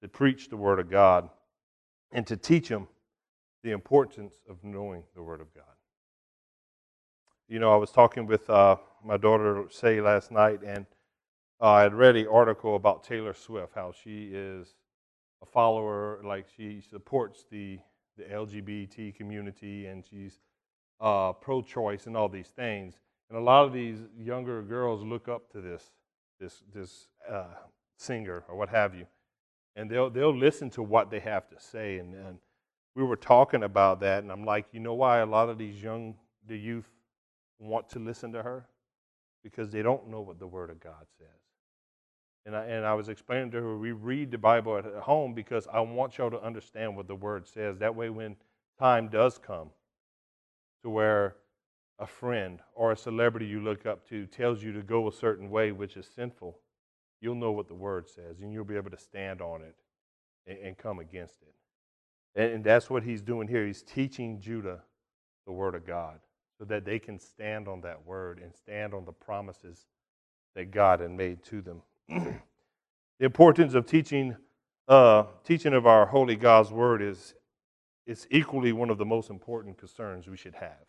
to 0.00 0.08
preach 0.08 0.48
the 0.48 0.56
Word 0.56 0.78
of 0.78 0.90
God 0.90 1.28
and 2.12 2.26
to 2.26 2.36
teach 2.36 2.68
them 2.68 2.88
the 3.62 3.72
importance 3.72 4.34
of 4.48 4.62
knowing 4.62 5.02
the 5.14 5.22
Word 5.22 5.40
of 5.40 5.52
God. 5.54 5.64
You 7.48 7.58
know, 7.58 7.72
I 7.72 7.76
was 7.76 7.90
talking 7.90 8.26
with 8.26 8.48
uh, 8.48 8.76
my 9.04 9.16
daughter, 9.16 9.64
Say, 9.70 10.00
last 10.00 10.30
night, 10.30 10.60
and 10.64 10.86
uh, 11.60 11.70
I 11.70 11.82
had 11.82 11.94
read 11.94 12.16
an 12.16 12.28
article 12.28 12.76
about 12.76 13.02
Taylor 13.02 13.34
Swift, 13.34 13.74
how 13.74 13.92
she 13.92 14.30
is 14.32 14.74
a 15.42 15.46
follower, 15.46 16.20
like 16.24 16.46
she 16.56 16.80
supports 16.88 17.44
the 17.50 17.78
the 18.18 18.24
LGBT 18.24 19.14
community 19.14 19.86
and 19.86 20.04
she's 20.04 20.40
uh, 21.00 21.32
pro 21.32 21.62
choice 21.62 22.06
and 22.06 22.16
all 22.16 22.28
these 22.28 22.48
things. 22.48 22.98
And 23.30 23.38
a 23.38 23.42
lot 23.42 23.64
of 23.64 23.72
these 23.72 23.98
younger 24.18 24.62
girls 24.62 25.02
look 25.02 25.28
up 25.28 25.50
to 25.52 25.60
this, 25.60 25.90
this, 26.40 26.62
this 26.74 27.08
uh, 27.30 27.54
singer 27.96 28.44
or 28.48 28.56
what 28.56 28.68
have 28.68 28.94
you. 28.94 29.06
And 29.76 29.90
they'll, 29.90 30.10
they'll 30.10 30.36
listen 30.36 30.70
to 30.70 30.82
what 30.82 31.10
they 31.10 31.20
have 31.20 31.48
to 31.50 31.56
say. 31.60 31.98
And, 31.98 32.14
and 32.14 32.38
we 32.94 33.04
were 33.04 33.16
talking 33.16 33.62
about 33.62 34.00
that, 34.00 34.24
and 34.24 34.32
I'm 34.32 34.44
like, 34.44 34.66
you 34.72 34.80
know 34.80 34.94
why 34.94 35.18
a 35.18 35.26
lot 35.26 35.48
of 35.48 35.56
these 35.56 35.80
young, 35.80 36.16
the 36.48 36.58
youth 36.58 36.88
want 37.60 37.88
to 37.90 38.00
listen 38.00 38.32
to 38.32 38.42
her? 38.42 38.66
Because 39.44 39.70
they 39.70 39.82
don't 39.82 40.08
know 40.08 40.20
what 40.20 40.40
the 40.40 40.48
Word 40.48 40.70
of 40.70 40.80
God 40.80 41.06
says. 41.16 41.28
And 42.48 42.56
I, 42.56 42.64
and 42.64 42.86
I 42.86 42.94
was 42.94 43.10
explaining 43.10 43.50
to 43.50 43.58
her, 43.58 43.76
we 43.76 43.92
read 43.92 44.30
the 44.30 44.38
Bible 44.38 44.78
at 44.78 44.86
home 45.02 45.34
because 45.34 45.68
I 45.70 45.80
want 45.80 46.16
y'all 46.16 46.30
to 46.30 46.40
understand 46.40 46.96
what 46.96 47.06
the 47.06 47.14
Word 47.14 47.46
says. 47.46 47.76
That 47.76 47.94
way, 47.94 48.08
when 48.08 48.36
time 48.78 49.08
does 49.08 49.36
come 49.36 49.68
to 50.82 50.88
where 50.88 51.36
a 51.98 52.06
friend 52.06 52.60
or 52.74 52.92
a 52.92 52.96
celebrity 52.96 53.44
you 53.44 53.60
look 53.60 53.84
up 53.84 54.08
to 54.08 54.24
tells 54.24 54.62
you 54.62 54.72
to 54.72 54.80
go 54.80 55.08
a 55.08 55.12
certain 55.12 55.50
way, 55.50 55.72
which 55.72 55.98
is 55.98 56.08
sinful, 56.16 56.58
you'll 57.20 57.34
know 57.34 57.52
what 57.52 57.68
the 57.68 57.74
Word 57.74 58.08
says 58.08 58.40
and 58.40 58.50
you'll 58.50 58.64
be 58.64 58.76
able 58.76 58.92
to 58.92 58.96
stand 58.96 59.42
on 59.42 59.60
it 59.60 59.76
and, 60.46 60.58
and 60.58 60.78
come 60.78 61.00
against 61.00 61.42
it. 61.42 61.54
And, 62.34 62.54
and 62.54 62.64
that's 62.64 62.88
what 62.88 63.02
he's 63.02 63.20
doing 63.20 63.46
here. 63.46 63.66
He's 63.66 63.82
teaching 63.82 64.40
Judah 64.40 64.80
the 65.44 65.52
Word 65.52 65.74
of 65.74 65.86
God 65.86 66.20
so 66.58 66.64
that 66.64 66.86
they 66.86 66.98
can 66.98 67.18
stand 67.18 67.68
on 67.68 67.82
that 67.82 68.06
Word 68.06 68.40
and 68.42 68.54
stand 68.54 68.94
on 68.94 69.04
the 69.04 69.12
promises 69.12 69.84
that 70.54 70.70
God 70.70 71.00
had 71.00 71.10
made 71.10 71.44
to 71.44 71.60
them. 71.60 71.82
The 72.08 72.40
importance 73.20 73.74
of 73.74 73.86
teaching, 73.86 74.36
uh, 74.86 75.24
teaching 75.44 75.74
of 75.74 75.86
our 75.86 76.06
holy 76.06 76.36
God's 76.36 76.70
word 76.70 77.02
is 77.02 77.34
it's 78.06 78.26
equally 78.30 78.72
one 78.72 78.90
of 78.90 78.98
the 78.98 79.04
most 79.04 79.28
important 79.28 79.76
concerns 79.76 80.26
we 80.26 80.36
should 80.36 80.54
have. 80.54 80.86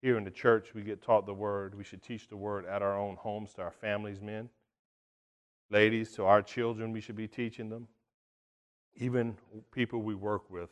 Here 0.00 0.16
in 0.16 0.24
the 0.24 0.30
church, 0.30 0.72
we 0.74 0.82
get 0.82 1.02
taught 1.02 1.26
the 1.26 1.34
word. 1.34 1.74
We 1.74 1.84
should 1.84 2.02
teach 2.02 2.28
the 2.28 2.36
word 2.36 2.64
at 2.64 2.82
our 2.82 2.98
own 2.98 3.16
homes 3.16 3.52
to 3.54 3.62
our 3.62 3.70
families, 3.70 4.20
men. 4.20 4.48
Ladies, 5.70 6.12
to 6.12 6.24
our 6.24 6.42
children, 6.42 6.92
we 6.92 7.00
should 7.00 7.16
be 7.16 7.28
teaching 7.28 7.68
them. 7.68 7.88
Even 8.94 9.36
people 9.72 10.00
we 10.00 10.14
work 10.14 10.50
with, 10.50 10.70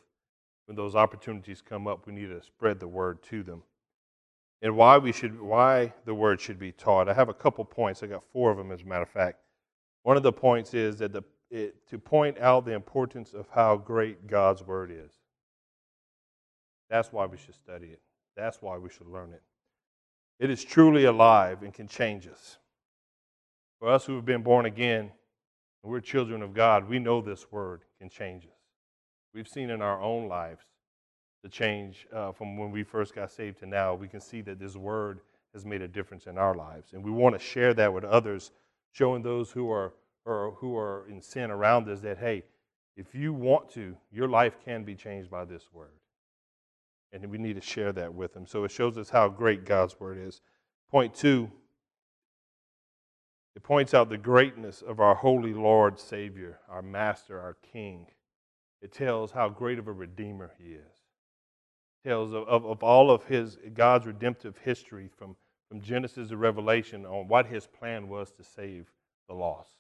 when 0.67 0.77
those 0.77 0.95
opportunities 0.95 1.61
come 1.61 1.87
up, 1.87 2.07
we 2.07 2.15
need 2.15 2.29
to 2.29 2.43
spread 2.43 2.81
the 2.81 2.89
word 2.89 3.23
to 3.25 3.43
them 3.43 3.63
and 4.65 4.75
why 4.75 4.97
we 4.97 5.13
should 5.13 5.39
why 5.39 5.93
the 6.07 6.15
word 6.15 6.41
should 6.41 6.59
be 6.59 6.73
taught. 6.73 7.07
I 7.07 7.13
have 7.13 7.29
a 7.29 7.35
couple 7.35 7.63
points. 7.67 8.03
I 8.03 8.07
got 8.07 8.25
four 8.33 8.51
of 8.51 8.57
them, 8.57 8.73
as 8.73 8.81
a 8.81 8.87
matter 8.87 9.03
of 9.03 9.11
fact. 9.11 9.39
One 10.05 10.17
of 10.17 10.23
the 10.23 10.33
points 10.33 10.73
is 10.73 10.97
that 10.99 11.13
the, 11.13 11.23
it, 11.51 11.87
to 11.89 11.99
point 11.99 12.39
out 12.39 12.65
the 12.65 12.73
importance 12.73 13.35
of 13.35 13.47
how 13.51 13.77
great 13.77 14.27
God's 14.27 14.63
word 14.63 14.91
is. 14.91 15.13
That's 16.89 17.13
why 17.13 17.27
we 17.27 17.37
should 17.37 17.55
study 17.55 17.89
it. 17.89 18.01
That's 18.37 18.63
why 18.63 18.79
we 18.79 18.89
should 18.89 19.07
learn 19.07 19.35
it. 19.35 19.43
It 20.41 20.49
is 20.49 20.65
truly 20.65 21.05
alive 21.05 21.63
and 21.63 21.73
can 21.73 21.87
change 21.87 22.27
us. 22.27 22.57
For 23.79 23.89
us 23.89 24.07
who 24.07 24.17
have 24.17 24.25
been 24.25 24.43
born 24.43 24.65
again, 24.65 25.11
and 25.83 25.93
we're 25.93 26.01
children 26.01 26.41
of 26.41 26.55
God, 26.55 26.89
we 26.89 26.99
know 26.99 27.21
this 27.21 27.53
word 27.53 27.83
can 27.99 28.09
change 28.09 28.47
us. 28.47 28.53
We've 29.35 29.49
seen 29.49 29.69
in 29.69 29.83
our 29.83 30.01
own 30.01 30.27
lives 30.27 30.65
the 31.45 31.49
change 31.51 32.09
uh, 32.13 32.33
from 32.33 32.57
when 32.57 32.71
we 32.71 32.83
first 32.83 33.15
got 33.15 33.31
saved 33.31 33.59
to 33.59 33.67
now, 33.67 33.95
we 33.95 34.09
can 34.09 34.21
see 34.21 34.41
that 34.41 34.59
this 34.59 34.77
word 34.77 35.21
has 35.53 35.67
made 35.67 35.83
a 35.83 35.87
difference 35.87 36.27
in 36.27 36.39
our 36.39 36.55
lives. 36.55 36.95
And 36.95 37.05
we 37.05 37.11
want 37.11 37.35
to 37.35 37.39
share 37.39 37.75
that 37.75 37.93
with 37.93 38.03
others, 38.03 38.51
showing 38.93 39.23
those 39.23 39.51
who 39.51 39.71
are, 39.71 39.93
or 40.25 40.57
who 40.59 40.75
are 40.75 41.07
in 41.07 41.21
sin 41.21 41.51
around 41.51 41.87
us 41.91 42.01
that, 42.01 42.17
hey, 42.17 42.45
if 42.97 43.15
you 43.15 43.35
want 43.35 43.71
to, 43.73 43.95
your 44.11 44.27
life 44.27 44.55
can 44.65 44.85
be 44.85 44.95
changed 44.95 45.31
by 45.31 45.45
this 45.45 45.69
word. 45.71 45.93
And 47.13 47.27
we 47.27 47.37
need 47.37 47.57
to 47.57 47.61
share 47.61 47.93
that 47.93 48.15
with 48.15 48.33
them. 48.33 48.47
So 48.47 48.65
it 48.65 48.71
shows 48.71 48.97
us 48.97 49.11
how 49.11 49.29
great 49.29 49.67
God's 49.67 50.01
word 50.01 50.17
is. 50.17 50.41
Point 50.91 51.15
two, 51.15 51.51
it 53.55 53.63
points 53.63 53.93
out 53.93 54.09
the 54.09 54.17
greatness 54.17 54.81
of 54.81 54.99
our 54.99 55.15
holy 55.15 55.53
Lord, 55.53 56.01
Savior, 56.01 56.59
our 56.71 56.83
Master, 56.83 57.39
our 57.39 57.59
King. 57.71 58.07
It 58.81 58.93
tells 58.93 59.31
how 59.33 59.51
great 59.51 59.79
of 59.79 59.89
a 59.89 59.93
redeemer 59.93 60.53
he 60.59 60.71
is. 60.73 60.94
Tells 62.05 62.33
of, 62.35 62.47
of, 62.49 62.67
of 62.67 62.83
all 62.83 63.11
of 63.11 63.25
his 63.25 63.57
God's 63.73 64.07
redemptive 64.07 64.59
history 64.59 65.09
from, 65.17 65.37
from 65.69 65.81
Genesis 65.81 66.29
to 66.29 66.37
Revelation 66.37 67.07
on 67.07 67.29
what 67.29 67.47
his 67.47 67.67
plan 67.67 68.09
was 68.09 68.31
to 68.33 68.45
save 68.45 68.93
the 69.29 69.35
lost. 69.35 69.77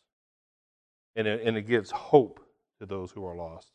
And 1.16 1.26
it, 1.26 1.42
and 1.46 1.56
it 1.56 1.66
gives 1.66 1.90
hope 1.90 2.40
to 2.80 2.86
those 2.86 3.10
who 3.10 3.26
are 3.26 3.36
lost. 3.36 3.72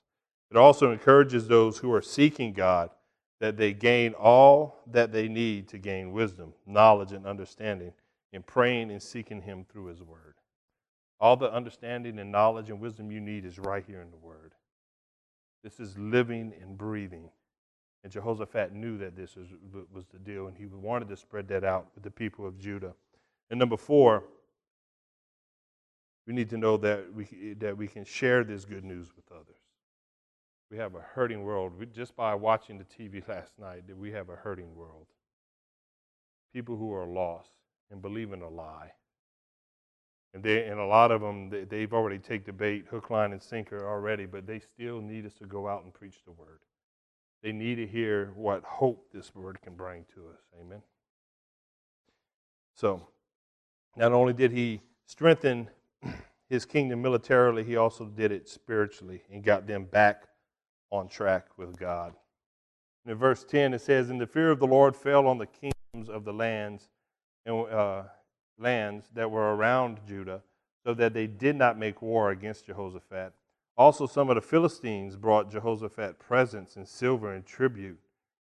It 0.52 0.58
also 0.58 0.92
encourages 0.92 1.48
those 1.48 1.78
who 1.78 1.94
are 1.94 2.02
seeking 2.02 2.54
God 2.54 2.90
that 3.40 3.56
they 3.56 3.74
gain 3.74 4.14
all 4.14 4.80
that 4.88 5.12
they 5.12 5.28
need 5.28 5.68
to 5.70 5.78
gain 5.78 6.12
wisdom, 6.12 6.54
knowledge, 6.66 7.12
and 7.12 7.26
understanding 7.26 7.94
in 8.34 8.44
praying 8.44 8.92
and 8.92 9.02
seeking 9.02 9.42
Him 9.42 9.66
through 9.70 9.86
His 9.86 10.02
Word. 10.02 10.36
All 11.20 11.38
the 11.38 11.52
understanding 11.52 12.20
and 12.20 12.32
knowledge 12.32 12.70
and 12.70 12.80
wisdom 12.80 13.12
you 13.12 13.20
need 13.20 13.46
is 13.46 13.60
right 13.60 13.84
here 13.86 14.02
in 14.02 14.12
the 14.12 14.18
Word. 14.18 14.54
This 15.64 15.80
is 15.80 15.98
living 15.98 16.54
and 16.62 16.78
breathing. 16.78 17.30
And 18.04 18.12
Jehoshaphat 18.12 18.74
knew 18.74 18.98
that 18.98 19.16
this 19.16 19.36
was, 19.36 19.48
was 19.92 20.06
the 20.08 20.20
deal, 20.20 20.48
and 20.48 20.58
he 20.58 20.66
wanted 20.66 21.10
to 21.10 21.18
spread 21.18 21.48
that 21.50 21.64
out 21.64 21.88
with 21.96 22.04
the 22.04 22.12
people 22.12 22.48
of 22.48 22.58
Judah. 22.58 22.94
And 23.50 23.60
number 23.60 23.76
four, 23.76 24.24
we 26.26 26.34
need 26.34 26.50
to 26.52 26.58
know 26.58 26.78
that 26.78 27.14
we, 27.14 27.56
that 27.60 27.76
we 27.76 27.88
can 27.88 28.06
share 28.06 28.44
this 28.44 28.64
good 28.64 28.86
news 28.86 29.08
with 29.16 29.26
others. 29.32 29.58
We 30.72 30.78
have 30.78 30.96
a 30.96 31.02
hurting 31.02 31.44
world. 31.44 31.74
We, 31.78 31.88
just 31.88 32.16
by 32.16 32.36
watching 32.36 32.78
the 32.78 32.86
TV 32.86 33.28
last 33.28 33.52
night, 33.60 33.88
that 33.88 33.98
we 33.98 34.12
have 34.12 34.30
a 34.30 34.36
hurting 34.36 34.76
world. 34.76 35.08
People 36.54 36.78
who 36.78 36.94
are 36.94 37.08
lost 37.08 37.50
and 37.92 38.02
believe 38.02 38.32
in 38.32 38.42
a 38.42 38.50
lie. 38.50 38.92
And, 40.34 40.44
they, 40.44 40.66
and 40.66 40.80
a 40.80 40.86
lot 40.86 41.12
of 41.12 41.22
them, 41.22 41.50
they, 41.50 41.64
they've 41.64 41.94
already 41.94 42.20
taken 42.20 42.46
the 42.46 42.54
bait, 42.54 42.86
hook, 42.90 43.10
line, 43.10 43.32
and 43.32 43.42
sinker 43.42 43.88
already, 43.88 44.28
but 44.28 44.46
they 44.46 44.60
still 44.60 45.02
need 45.02 45.26
us 45.26 45.34
to 45.36 45.46
go 45.46 45.68
out 45.68 45.84
and 45.84 45.94
preach 45.94 46.24
the 46.26 46.32
word. 46.32 46.60
They 47.42 47.52
need 47.52 47.76
to 47.76 47.88
hear 47.88 48.32
what 48.36 48.64
hope 48.64 49.08
this 49.14 49.34
word 49.34 49.62
can 49.62 49.76
bring 49.76 50.06
to 50.16 50.22
us. 50.30 50.40
Amen. 50.60 50.82
So, 52.76 53.08
not 53.96 54.12
only 54.12 54.34
did 54.34 54.52
he 54.52 54.82
strengthen 55.06 55.70
his 56.50 56.66
kingdom 56.66 57.02
militarily, 57.02 57.64
he 57.64 57.78
also 57.78 58.06
did 58.06 58.32
it 58.32 58.48
spiritually 58.48 59.22
and 59.32 59.44
got 59.44 59.68
them 59.68 59.86
back 59.86 60.24
on 60.92 61.08
track 61.08 61.46
with 61.58 61.78
God. 61.78 62.14
in 63.06 63.16
verse 63.16 63.44
10, 63.44 63.74
it 63.74 63.82
says, 63.82 64.10
And 64.10 64.20
the 64.20 64.28
fear 64.28 64.52
of 64.52 64.60
the 64.60 64.68
Lord 64.68 64.96
fell 64.96 65.28
on 65.28 65.38
the 65.38 65.46
kingdoms 65.46 66.10
of 66.10 66.26
the 66.26 66.34
lands 66.34 66.90
and 67.46 67.66
uh, 67.68 68.04
lands 68.58 69.06
that 69.14 69.30
were 69.30 69.56
around 69.56 70.00
Judah, 70.08 70.42
so 70.86 70.94
that 70.94 71.14
they 71.14 71.28
did 71.28 71.56
not 71.56 71.78
make 71.78 72.02
war 72.02 72.32
against 72.32 72.66
Jehoshaphat. 72.66 73.34
Also, 73.80 74.06
some 74.06 74.30
of 74.30 74.36
the 74.36 74.42
Philistines 74.42 75.16
brought 75.16 75.50
Jehoshaphat 75.50 76.20
presents 76.20 76.76
and 76.76 76.86
silver 76.86 77.34
and 77.34 77.46
tribute, 77.46 77.98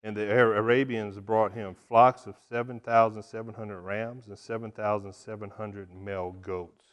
and 0.04 0.16
the 0.16 0.30
Arabians 0.30 1.18
brought 1.18 1.50
him 1.50 1.74
flocks 1.88 2.28
of 2.28 2.36
7,700 2.48 3.80
rams 3.80 4.28
and 4.28 4.38
7,700 4.38 5.88
male 5.92 6.30
goats. 6.30 6.84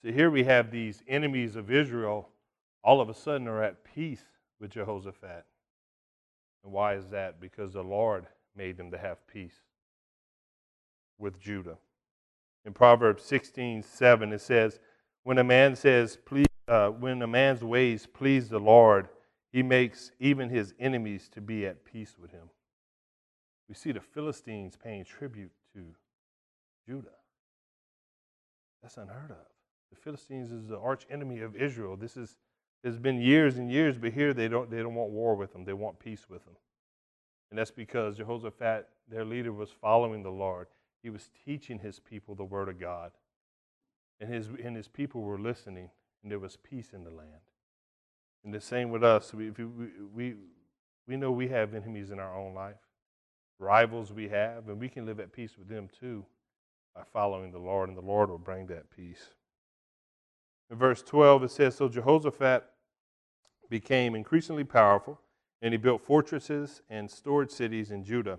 So 0.00 0.12
here 0.12 0.30
we 0.30 0.44
have 0.44 0.70
these 0.70 1.02
enemies 1.08 1.56
of 1.56 1.68
Israel 1.68 2.28
all 2.84 3.00
of 3.00 3.08
a 3.08 3.14
sudden 3.14 3.48
are 3.48 3.62
at 3.62 3.82
peace 3.82 4.22
with 4.60 4.70
Jehoshaphat. 4.70 5.44
And 6.62 6.72
why 6.72 6.94
is 6.94 7.08
that? 7.08 7.40
Because 7.40 7.72
the 7.72 7.82
Lord 7.82 8.26
made 8.56 8.76
them 8.76 8.92
to 8.92 8.98
have 8.98 9.26
peace 9.26 9.62
with 11.18 11.40
Judah. 11.40 11.78
In 12.64 12.72
Proverbs 12.72 13.24
16 13.24 13.82
7, 13.82 14.32
it 14.32 14.40
says, 14.40 14.78
When 15.24 15.38
a 15.38 15.44
man 15.44 15.74
says, 15.74 16.16
please, 16.24 16.46
uh, 16.72 16.88
when 16.88 17.20
a 17.20 17.26
man's 17.26 17.62
ways 17.62 18.08
please 18.10 18.48
the 18.48 18.58
Lord, 18.58 19.08
he 19.52 19.62
makes 19.62 20.10
even 20.18 20.48
his 20.48 20.72
enemies 20.80 21.28
to 21.34 21.42
be 21.42 21.66
at 21.66 21.84
peace 21.84 22.14
with 22.18 22.30
him. 22.30 22.48
We 23.68 23.74
see 23.74 23.92
the 23.92 24.00
Philistines 24.00 24.78
paying 24.82 25.04
tribute 25.04 25.52
to 25.74 25.84
Judah. 26.88 27.08
That's 28.80 28.96
unheard 28.96 29.32
of. 29.32 29.46
The 29.90 30.00
Philistines 30.00 30.50
is 30.50 30.66
the 30.66 30.78
arch 30.78 31.06
enemy 31.10 31.40
of 31.40 31.54
Israel. 31.54 31.94
This 31.94 32.16
is 32.16 32.36
it's 32.82 32.96
been 32.96 33.20
years 33.20 33.58
and 33.58 33.70
years, 33.70 33.98
but 33.98 34.12
here 34.12 34.32
they 34.32 34.48
don't, 34.48 34.70
they 34.70 34.78
don't 34.78 34.94
want 34.94 35.10
war 35.10 35.34
with 35.36 35.52
them. 35.52 35.66
They 35.66 35.74
want 35.74 35.98
peace 35.98 36.24
with 36.30 36.42
them. 36.46 36.56
And 37.50 37.58
that's 37.58 37.70
because 37.70 38.16
Jehoshaphat, 38.16 38.88
their 39.10 39.26
leader, 39.26 39.52
was 39.52 39.68
following 39.70 40.22
the 40.22 40.30
Lord. 40.30 40.68
He 41.02 41.10
was 41.10 41.28
teaching 41.44 41.80
his 41.80 42.00
people 42.00 42.34
the 42.34 42.44
word 42.44 42.70
of 42.70 42.80
God. 42.80 43.12
And 44.20 44.32
his, 44.32 44.48
and 44.64 44.74
his 44.74 44.88
people 44.88 45.20
were 45.20 45.38
listening, 45.38 45.90
and 46.22 46.30
there 46.30 46.38
was 46.38 46.56
peace 46.56 46.90
in 46.92 47.04
the 47.04 47.10
land. 47.10 47.40
And 48.44 48.52
the 48.52 48.60
same 48.60 48.90
with 48.90 49.04
us. 49.04 49.32
We, 49.32 49.50
we, 49.50 49.64
we, 50.14 50.34
we 51.06 51.16
know 51.16 51.30
we 51.30 51.48
have 51.48 51.74
enemies 51.74 52.10
in 52.10 52.18
our 52.18 52.36
own 52.36 52.54
life, 52.54 52.76
rivals 53.58 54.12
we 54.12 54.28
have, 54.28 54.68
and 54.68 54.80
we 54.80 54.88
can 54.88 55.06
live 55.06 55.20
at 55.20 55.32
peace 55.32 55.56
with 55.58 55.68
them 55.68 55.88
too 56.00 56.24
by 56.94 57.02
following 57.12 57.52
the 57.52 57.58
Lord, 57.58 57.88
and 57.88 57.96
the 57.96 58.02
Lord 58.02 58.30
will 58.30 58.38
bring 58.38 58.66
that 58.66 58.90
peace. 58.90 59.30
In 60.70 60.76
verse 60.76 61.02
12, 61.02 61.44
it 61.44 61.50
says 61.50 61.74
So 61.74 61.88
Jehoshaphat 61.88 62.64
became 63.70 64.14
increasingly 64.14 64.64
powerful, 64.64 65.20
and 65.60 65.72
he 65.72 65.78
built 65.78 66.02
fortresses 66.02 66.82
and 66.90 67.10
stored 67.10 67.50
cities 67.50 67.90
in 67.90 68.04
Judah. 68.04 68.38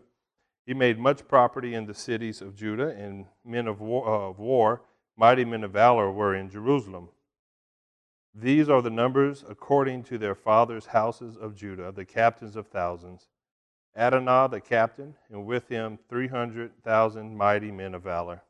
He 0.65 0.73
made 0.73 0.99
much 0.99 1.27
property 1.27 1.73
in 1.73 1.85
the 1.85 1.93
cities 1.93 2.41
of 2.41 2.55
Judah, 2.55 2.89
and 2.89 3.25
men 3.43 3.67
of 3.67 3.81
war, 3.81 4.07
uh, 4.07 4.29
of 4.29 4.39
war, 4.39 4.83
mighty 5.17 5.43
men 5.45 5.63
of 5.63 5.71
valor, 5.71 6.11
were 6.11 6.35
in 6.35 6.49
Jerusalem. 6.49 7.09
These 8.35 8.67
are 8.67 8.81
the 8.81 8.89
numbers 8.89 9.45
according 9.47 10.03
to 10.05 10.17
their 10.17 10.33
fathers' 10.33 10.87
houses 10.87 11.37
of 11.37 11.55
Judah, 11.55 11.91
the 11.91 12.05
captains 12.05 12.55
of 12.55 12.67
thousands. 12.67 13.27
Adonai 13.95 14.47
the 14.49 14.59
captain, 14.59 15.13
and 15.29 15.45
with 15.45 15.67
him 15.69 15.99
300,000 16.09 17.37
mighty 17.37 17.71
men 17.71 17.93
of 17.93 18.01
valor. 18.01 18.41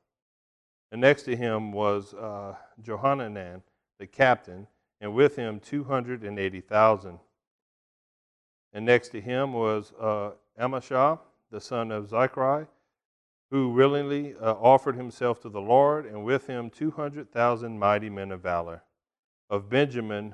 And 0.92 1.02
next 1.02 1.24
to 1.24 1.36
him 1.36 1.74
was 1.74 2.14
uh, 2.14 2.56
Johanan 2.82 3.62
the 4.00 4.08
captain, 4.08 4.68
and 5.02 5.14
with 5.14 5.36
him 5.36 5.60
280,000. 5.60 7.20
And 8.72 8.86
next 8.86 9.10
to 9.10 9.20
him 9.20 9.52
was 9.52 9.92
uh, 10.00 10.32
Amashah, 10.58 11.20
the 11.52 11.60
son 11.60 11.92
of 11.92 12.10
Zachari, 12.10 12.68
who 13.52 13.72
willingly 13.72 14.34
uh, 14.36 14.54
offered 14.54 14.96
himself 14.96 15.42
to 15.42 15.50
the 15.50 15.62
Lord, 15.62 16.06
and 16.06 16.24
with 16.24 16.48
him 16.48 16.70
200,000 16.70 17.78
mighty 17.78 18.10
men 18.10 18.32
of 18.32 18.42
valor. 18.42 18.82
Of 19.54 19.70
Benjamin, 19.70 20.34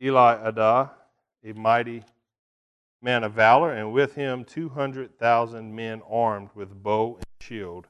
Eliada, 0.00 0.90
a 1.42 1.52
mighty 1.52 2.04
man 3.02 3.24
of 3.24 3.32
valor, 3.32 3.72
and 3.72 3.92
with 3.92 4.14
him 4.14 4.44
200,000 4.44 5.74
men 5.74 6.00
armed 6.08 6.50
with 6.54 6.80
bow 6.80 7.16
and 7.16 7.26
shield. 7.40 7.88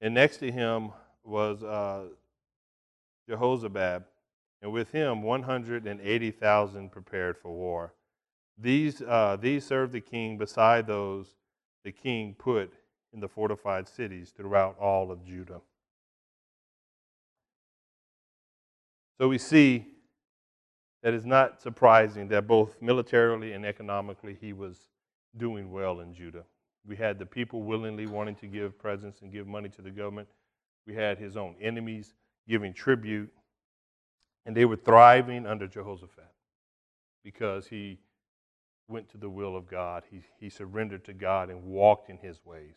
And 0.00 0.14
next 0.14 0.38
to 0.38 0.50
him 0.50 0.92
was 1.22 1.62
uh, 1.62 2.04
Jehozabad, 3.28 4.04
and 4.62 4.72
with 4.72 4.92
him 4.92 5.22
180,000 5.22 6.90
prepared 6.90 7.36
for 7.36 7.52
war. 7.52 7.92
These, 8.56 9.02
uh, 9.02 9.36
these 9.38 9.66
served 9.66 9.92
the 9.92 10.00
king 10.00 10.38
beside 10.38 10.86
those 10.86 11.34
the 11.84 11.92
king 11.92 12.34
put 12.38 12.72
in 13.12 13.20
the 13.20 13.28
fortified 13.28 13.88
cities 13.88 14.32
throughout 14.34 14.78
all 14.78 15.12
of 15.12 15.22
Judah. 15.22 15.60
So 19.20 19.28
we 19.28 19.36
see 19.36 19.84
that 21.02 21.12
it's 21.12 21.26
not 21.26 21.60
surprising 21.60 22.28
that 22.28 22.46
both 22.46 22.80
militarily 22.80 23.52
and 23.52 23.66
economically 23.66 24.34
he 24.40 24.54
was 24.54 24.88
doing 25.36 25.70
well 25.70 26.00
in 26.00 26.14
Judah. 26.14 26.44
We 26.86 26.96
had 26.96 27.18
the 27.18 27.26
people 27.26 27.62
willingly 27.62 28.06
wanting 28.06 28.36
to 28.36 28.46
give 28.46 28.78
presents 28.78 29.20
and 29.20 29.30
give 29.30 29.46
money 29.46 29.68
to 29.68 29.82
the 29.82 29.90
government. 29.90 30.28
We 30.86 30.94
had 30.94 31.18
his 31.18 31.36
own 31.36 31.54
enemies 31.60 32.14
giving 32.48 32.72
tribute, 32.72 33.30
and 34.46 34.56
they 34.56 34.64
were 34.64 34.76
thriving 34.76 35.44
under 35.44 35.66
Jehoshaphat 35.66 36.32
because 37.22 37.66
he 37.66 37.98
went 38.88 39.10
to 39.10 39.18
the 39.18 39.28
will 39.28 39.54
of 39.54 39.68
God. 39.68 40.04
He, 40.10 40.22
he 40.38 40.48
surrendered 40.48 41.04
to 41.04 41.12
God 41.12 41.50
and 41.50 41.62
walked 41.64 42.08
in 42.08 42.16
his 42.16 42.40
ways. 42.42 42.76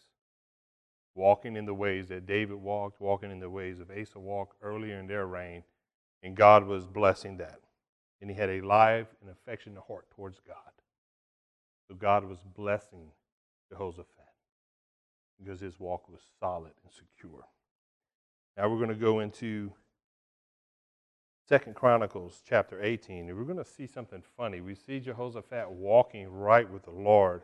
Walking 1.15 1.55
in 1.55 1.65
the 1.65 1.73
ways 1.73 2.09
that 2.09 2.25
David 2.25 2.57
walked, 2.57 2.99
walking 2.99 3.31
in 3.31 3.39
the 3.39 3.49
ways 3.49 3.79
of 3.79 3.89
Asa 3.89 4.19
walked 4.19 4.57
earlier 4.61 4.99
in 4.99 5.07
their 5.07 5.25
reign, 5.25 5.63
and 6.23 6.35
God 6.35 6.65
was 6.65 6.87
blessing 6.87 7.37
that. 7.37 7.59
And 8.21 8.29
he 8.29 8.35
had 8.35 8.49
a 8.49 8.61
live 8.61 9.07
and 9.21 9.29
affectionate 9.29 9.83
heart 9.87 10.09
towards 10.09 10.39
God. 10.39 10.55
So 11.87 11.95
God 11.95 12.23
was 12.23 12.39
blessing 12.55 13.11
Jehoshaphat 13.69 14.07
because 15.37 15.59
his 15.59 15.79
walk 15.79 16.09
was 16.09 16.21
solid 16.39 16.71
and 16.83 16.93
secure. 16.93 17.45
Now 18.55 18.69
we're 18.69 18.77
going 18.77 18.89
to 18.89 18.95
go 18.95 19.19
into 19.19 19.73
Second 21.49 21.75
Chronicles 21.75 22.41
chapter 22.47 22.81
18, 22.81 23.27
and 23.27 23.37
we're 23.37 23.43
going 23.43 23.57
to 23.57 23.65
see 23.65 23.85
something 23.85 24.23
funny. 24.37 24.61
We 24.61 24.75
see 24.75 25.01
Jehoshaphat 25.01 25.69
walking 25.69 26.31
right 26.31 26.69
with 26.69 26.83
the 26.83 26.91
Lord. 26.91 27.41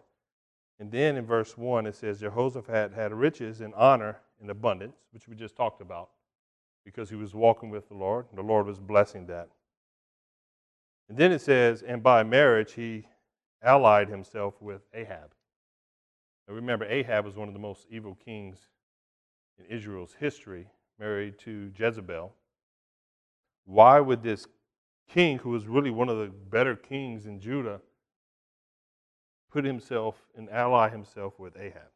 And 0.80 0.90
then 0.90 1.18
in 1.18 1.26
verse 1.26 1.58
1, 1.58 1.86
it 1.86 1.96
says 1.96 2.22
Jehoshaphat 2.22 2.94
had 2.94 3.12
riches 3.12 3.60
and 3.60 3.74
honor 3.76 4.22
and 4.40 4.50
abundance, 4.50 4.96
which 5.12 5.28
we 5.28 5.36
just 5.36 5.58
talked 5.58 5.82
about, 5.82 6.12
because 6.86 7.10
he 7.10 7.16
was 7.16 7.34
walking 7.34 7.70
with 7.70 7.88
the 7.88 7.96
Lord, 7.96 8.26
and 8.30 8.38
the 8.38 8.44
Lord 8.44 8.66
was 8.66 8.80
blessing 8.80 9.28
that. 9.28 9.50
And 11.08 11.18
then 11.18 11.32
it 11.32 11.42
says, 11.42 11.82
and 11.82 12.04
by 12.04 12.24
marriage 12.24 12.74
he 12.74 13.08
allied 13.64 14.10
himself 14.10 14.62
with 14.62 14.82
Ahab. 14.94 15.34
Now 16.48 16.54
remember, 16.56 16.86
Ahab 16.86 17.26
was 17.26 17.36
one 17.36 17.48
of 17.48 17.54
the 17.54 17.60
most 17.60 17.88
evil 17.90 18.16
kings 18.16 18.70
in 19.58 19.66
Israel's 19.66 20.16
history, 20.20 20.68
married 21.00 21.38
to 21.40 21.72
Jezebel. 21.78 22.34
Why 23.66 24.00
would 24.00 24.24
this 24.24 24.48
king, 25.10 25.40
who 25.40 25.50
was 25.50 25.68
really 25.68 25.92
one 25.92 26.10
of 26.10 26.18
the 26.18 26.28
better 26.28 26.76
kings 26.76 27.26
in 27.26 27.40
Judah, 27.40 27.82
put 29.52 29.66
himself 29.66 30.28
and 30.36 30.50
ally 30.50 30.90
himself 30.90 31.40
with 31.40 31.58
Ahab? 31.58 31.92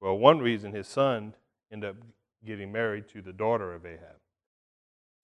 Well, 0.00 0.16
one 0.16 0.38
reason 0.38 0.72
his 0.72 0.86
son 0.86 1.34
ended 1.72 1.90
up 1.90 1.96
getting 2.44 2.72
married 2.72 3.08
to 3.08 3.22
the 3.22 3.32
daughter 3.32 3.74
of 3.74 3.84
Ahab. 3.84 4.16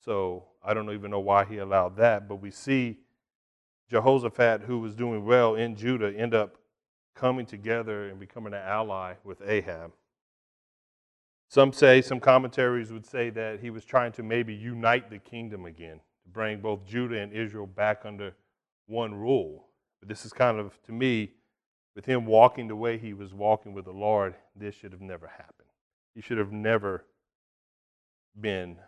So 0.04 0.44
I 0.62 0.74
don't 0.74 0.90
even 0.90 1.10
know 1.10 1.20
why 1.20 1.44
he 1.44 1.58
allowed 1.58 1.96
that, 1.96 2.28
but 2.28 2.36
we 2.36 2.50
see 2.50 2.98
Jehoshaphat, 3.90 4.62
who 4.62 4.80
was 4.80 4.94
doing 4.94 5.24
well 5.24 5.54
in 5.54 5.76
Judah, 5.76 6.12
end 6.14 6.34
up 6.34 6.56
coming 7.14 7.46
together 7.46 8.08
and 8.08 8.18
becoming 8.18 8.52
an 8.52 8.60
ally 8.60 9.14
with 9.24 9.40
Ahab. 9.46 9.92
Some 11.48 11.72
say, 11.72 12.02
some 12.02 12.20
commentaries 12.20 12.90
would 12.90 13.06
say 13.06 13.30
that 13.30 13.60
he 13.60 13.70
was 13.70 13.84
trying 13.84 14.12
to 14.12 14.22
maybe 14.22 14.54
unite 14.54 15.10
the 15.10 15.18
kingdom 15.18 15.66
again, 15.66 16.00
to 16.24 16.28
bring 16.28 16.60
both 16.60 16.84
Judah 16.84 17.20
and 17.20 17.32
Israel 17.32 17.66
back 17.66 18.02
under 18.04 18.34
one 18.86 19.14
rule. 19.14 19.66
But 20.00 20.08
this 20.08 20.24
is 20.24 20.32
kind 20.32 20.58
of, 20.58 20.82
to 20.82 20.92
me, 20.92 21.32
with 21.94 22.04
him 22.04 22.26
walking 22.26 22.66
the 22.66 22.76
way 22.76 22.98
he 22.98 23.12
was 23.14 23.32
walking 23.32 23.72
with 23.72 23.84
the 23.84 23.92
Lord, 23.92 24.34
this 24.56 24.74
should 24.74 24.92
have 24.92 25.00
never 25.00 25.28
happened. 25.28 25.63
He 26.14 26.20
should 26.20 26.38
have 26.38 26.52
never 26.52 27.04
been 28.40 28.78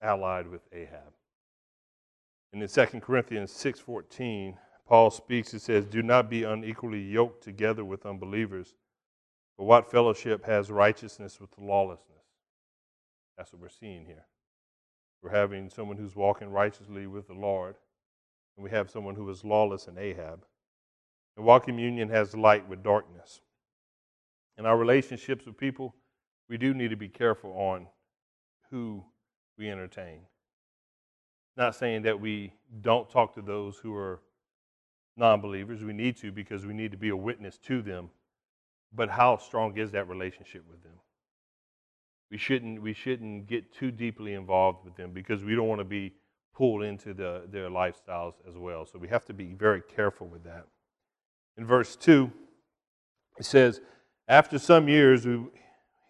allied 0.00 0.48
with 0.48 0.62
Ahab. 0.72 1.12
And 2.52 2.62
in 2.62 2.68
2 2.68 3.00
Corinthians 3.00 3.50
6:14, 3.52 4.58
Paul 4.86 5.10
speaks, 5.10 5.54
it 5.54 5.60
says, 5.60 5.86
Do 5.86 6.02
not 6.02 6.28
be 6.28 6.44
unequally 6.44 7.00
yoked 7.00 7.42
together 7.42 7.84
with 7.84 8.04
unbelievers. 8.04 8.74
For 9.56 9.66
what 9.66 9.90
fellowship 9.90 10.44
has 10.44 10.70
righteousness 10.70 11.40
with 11.40 11.56
lawlessness? 11.58 12.24
That's 13.36 13.52
what 13.52 13.62
we're 13.62 13.68
seeing 13.68 14.04
here. 14.04 14.26
We're 15.22 15.30
having 15.30 15.70
someone 15.70 15.96
who's 15.96 16.16
walking 16.16 16.50
righteously 16.50 17.06
with 17.06 17.28
the 17.28 17.34
Lord, 17.34 17.76
and 18.56 18.64
we 18.64 18.70
have 18.70 18.90
someone 18.90 19.14
who 19.14 19.28
is 19.30 19.44
lawless 19.44 19.86
in 19.86 19.96
Ahab. 19.96 20.44
And 21.36 21.46
what 21.46 21.62
communion 21.62 22.08
has 22.10 22.36
light 22.36 22.68
with 22.68 22.82
darkness? 22.82 23.40
In 24.58 24.66
our 24.66 24.76
relationships 24.76 25.46
with 25.46 25.56
people, 25.56 25.94
we 26.48 26.58
do 26.58 26.74
need 26.74 26.88
to 26.90 26.96
be 26.96 27.08
careful 27.08 27.52
on 27.52 27.86
who 28.70 29.04
we 29.58 29.70
entertain. 29.70 30.20
Not 31.56 31.74
saying 31.74 32.02
that 32.02 32.20
we 32.20 32.52
don't 32.80 33.08
talk 33.10 33.34
to 33.34 33.42
those 33.42 33.76
who 33.76 33.94
are 33.94 34.20
non 35.16 35.40
believers. 35.40 35.84
We 35.84 35.92
need 35.92 36.16
to 36.18 36.32
because 36.32 36.66
we 36.66 36.74
need 36.74 36.90
to 36.92 36.96
be 36.96 37.10
a 37.10 37.16
witness 37.16 37.58
to 37.66 37.82
them. 37.82 38.10
But 38.94 39.10
how 39.10 39.36
strong 39.36 39.76
is 39.78 39.92
that 39.92 40.08
relationship 40.08 40.64
with 40.68 40.82
them? 40.82 40.92
We 42.30 42.38
shouldn't, 42.38 42.80
we 42.80 42.94
shouldn't 42.94 43.46
get 43.46 43.72
too 43.74 43.90
deeply 43.90 44.34
involved 44.34 44.84
with 44.84 44.96
them 44.96 45.12
because 45.12 45.44
we 45.44 45.54
don't 45.54 45.68
want 45.68 45.80
to 45.80 45.84
be 45.84 46.14
pulled 46.54 46.82
into 46.82 47.14
the, 47.14 47.42
their 47.50 47.68
lifestyles 47.68 48.34
as 48.48 48.56
well. 48.56 48.86
So 48.86 48.98
we 48.98 49.08
have 49.08 49.24
to 49.26 49.34
be 49.34 49.52
very 49.52 49.82
careful 49.82 50.26
with 50.26 50.44
that. 50.44 50.66
In 51.56 51.66
verse 51.66 51.96
2, 51.96 52.30
it 53.38 53.44
says, 53.44 53.80
After 54.28 54.58
some 54.58 54.88
years, 54.88 55.26
we, 55.26 55.44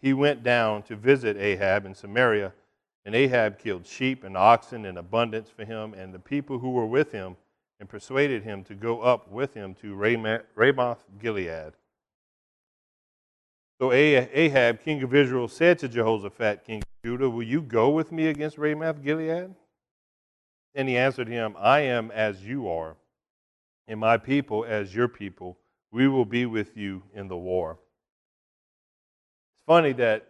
he 0.01 0.13
went 0.13 0.43
down 0.43 0.83
to 0.85 0.97
visit 0.97 1.37
Ahab 1.37 1.87
in 1.87 1.95
Samaria, 1.95 2.53
and 3.05 3.15
Ahab 3.15 3.59
killed 3.59 3.87
sheep 3.87 4.25
and 4.25 4.37
oxen 4.37 4.85
in 4.85 4.97
abundance 4.97 5.49
for 5.49 5.65
him 5.65 5.95
and 5.95 6.13
the 6.13 6.19
people 6.19 6.59
who 6.59 6.71
were 6.71 6.87
with 6.87 7.13
him 7.13 7.37
and 7.81 7.89
persuaded 7.89 8.45
him 8.45 8.63
to 8.65 8.75
go 8.75 9.01
up 9.01 9.31
with 9.31 9.55
him 9.55 9.75
to 9.75 9.95
Ramoth 9.95 11.05
Gilead. 11.21 11.73
So 13.81 13.91
Ahab, 13.93 14.85
king 14.85 15.03
of 15.03 15.13
Israel, 15.13 15.49
said 15.49 15.81
to 15.81 15.89
Jehoshaphat, 15.89 16.65
king 16.65 16.79
of 16.79 17.05
Judah, 17.05 17.29
Will 17.29 17.43
you 17.43 17.61
go 17.61 17.91
with 17.91 18.13
me 18.13 18.29
against 18.29 18.57
Ramoth 18.57 19.03
Gilead? 19.03 19.53
And 20.75 20.89
he 20.89 20.97
answered 20.97 21.27
him, 21.27 21.57
I 21.59 21.81
am 21.81 22.13
as 22.13 22.45
you 22.45 22.69
are, 22.69 22.97
and 23.89 23.99
my 23.99 24.17
people 24.17 24.65
as 24.65 24.95
your 24.95 25.09
people. 25.09 25.59
We 25.91 26.07
will 26.07 26.25
be 26.25 26.47
with 26.47 26.77
you 26.77 27.03
in 27.13 27.27
the 27.27 27.37
war. 27.37 27.79
Funny 29.73 29.93
that 29.95 30.29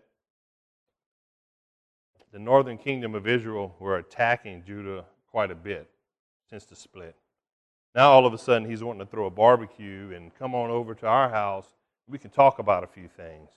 the 2.32 2.38
northern 2.38 2.78
kingdom 2.78 3.16
of 3.16 3.26
Israel 3.26 3.74
were 3.80 3.96
attacking 3.96 4.62
Judah 4.64 5.04
quite 5.32 5.50
a 5.50 5.56
bit 5.56 5.90
since 6.48 6.64
the 6.64 6.76
split. 6.76 7.16
Now 7.92 8.12
all 8.12 8.24
of 8.24 8.32
a 8.32 8.38
sudden 8.38 8.70
he's 8.70 8.84
wanting 8.84 9.04
to 9.04 9.10
throw 9.10 9.26
a 9.26 9.30
barbecue 9.30 10.12
and 10.14 10.32
come 10.38 10.54
on 10.54 10.70
over 10.70 10.94
to 10.94 11.08
our 11.08 11.28
house. 11.28 11.66
We 12.06 12.18
can 12.18 12.30
talk 12.30 12.60
about 12.60 12.84
a 12.84 12.86
few 12.86 13.08
things. 13.08 13.50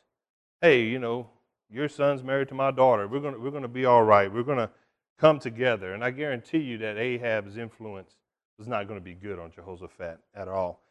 Hey, 0.59 0.85
you 0.85 0.97
know, 0.97 1.29
your 1.69 1.87
son's 1.87 2.23
married 2.23 2.47
to 2.47 2.55
my 2.55 2.71
daughter. 2.71 3.07
We're 3.07 3.19
going 3.19 3.39
we're 3.39 3.51
to 3.51 3.67
be 3.67 3.85
all 3.85 4.01
right. 4.01 4.33
We're 4.33 4.41
going 4.41 4.57
to 4.57 4.71
come 5.19 5.37
together. 5.37 5.93
And 5.93 6.03
I 6.03 6.09
guarantee 6.09 6.61
you 6.61 6.79
that 6.79 6.97
Ahab's 6.97 7.57
influence 7.57 8.15
was 8.57 8.67
not 8.67 8.87
going 8.87 8.99
to 8.99 9.05
be 9.05 9.13
good 9.13 9.37
on 9.37 9.51
Jehoshaphat 9.51 10.17
at 10.33 10.47
all. 10.47 10.81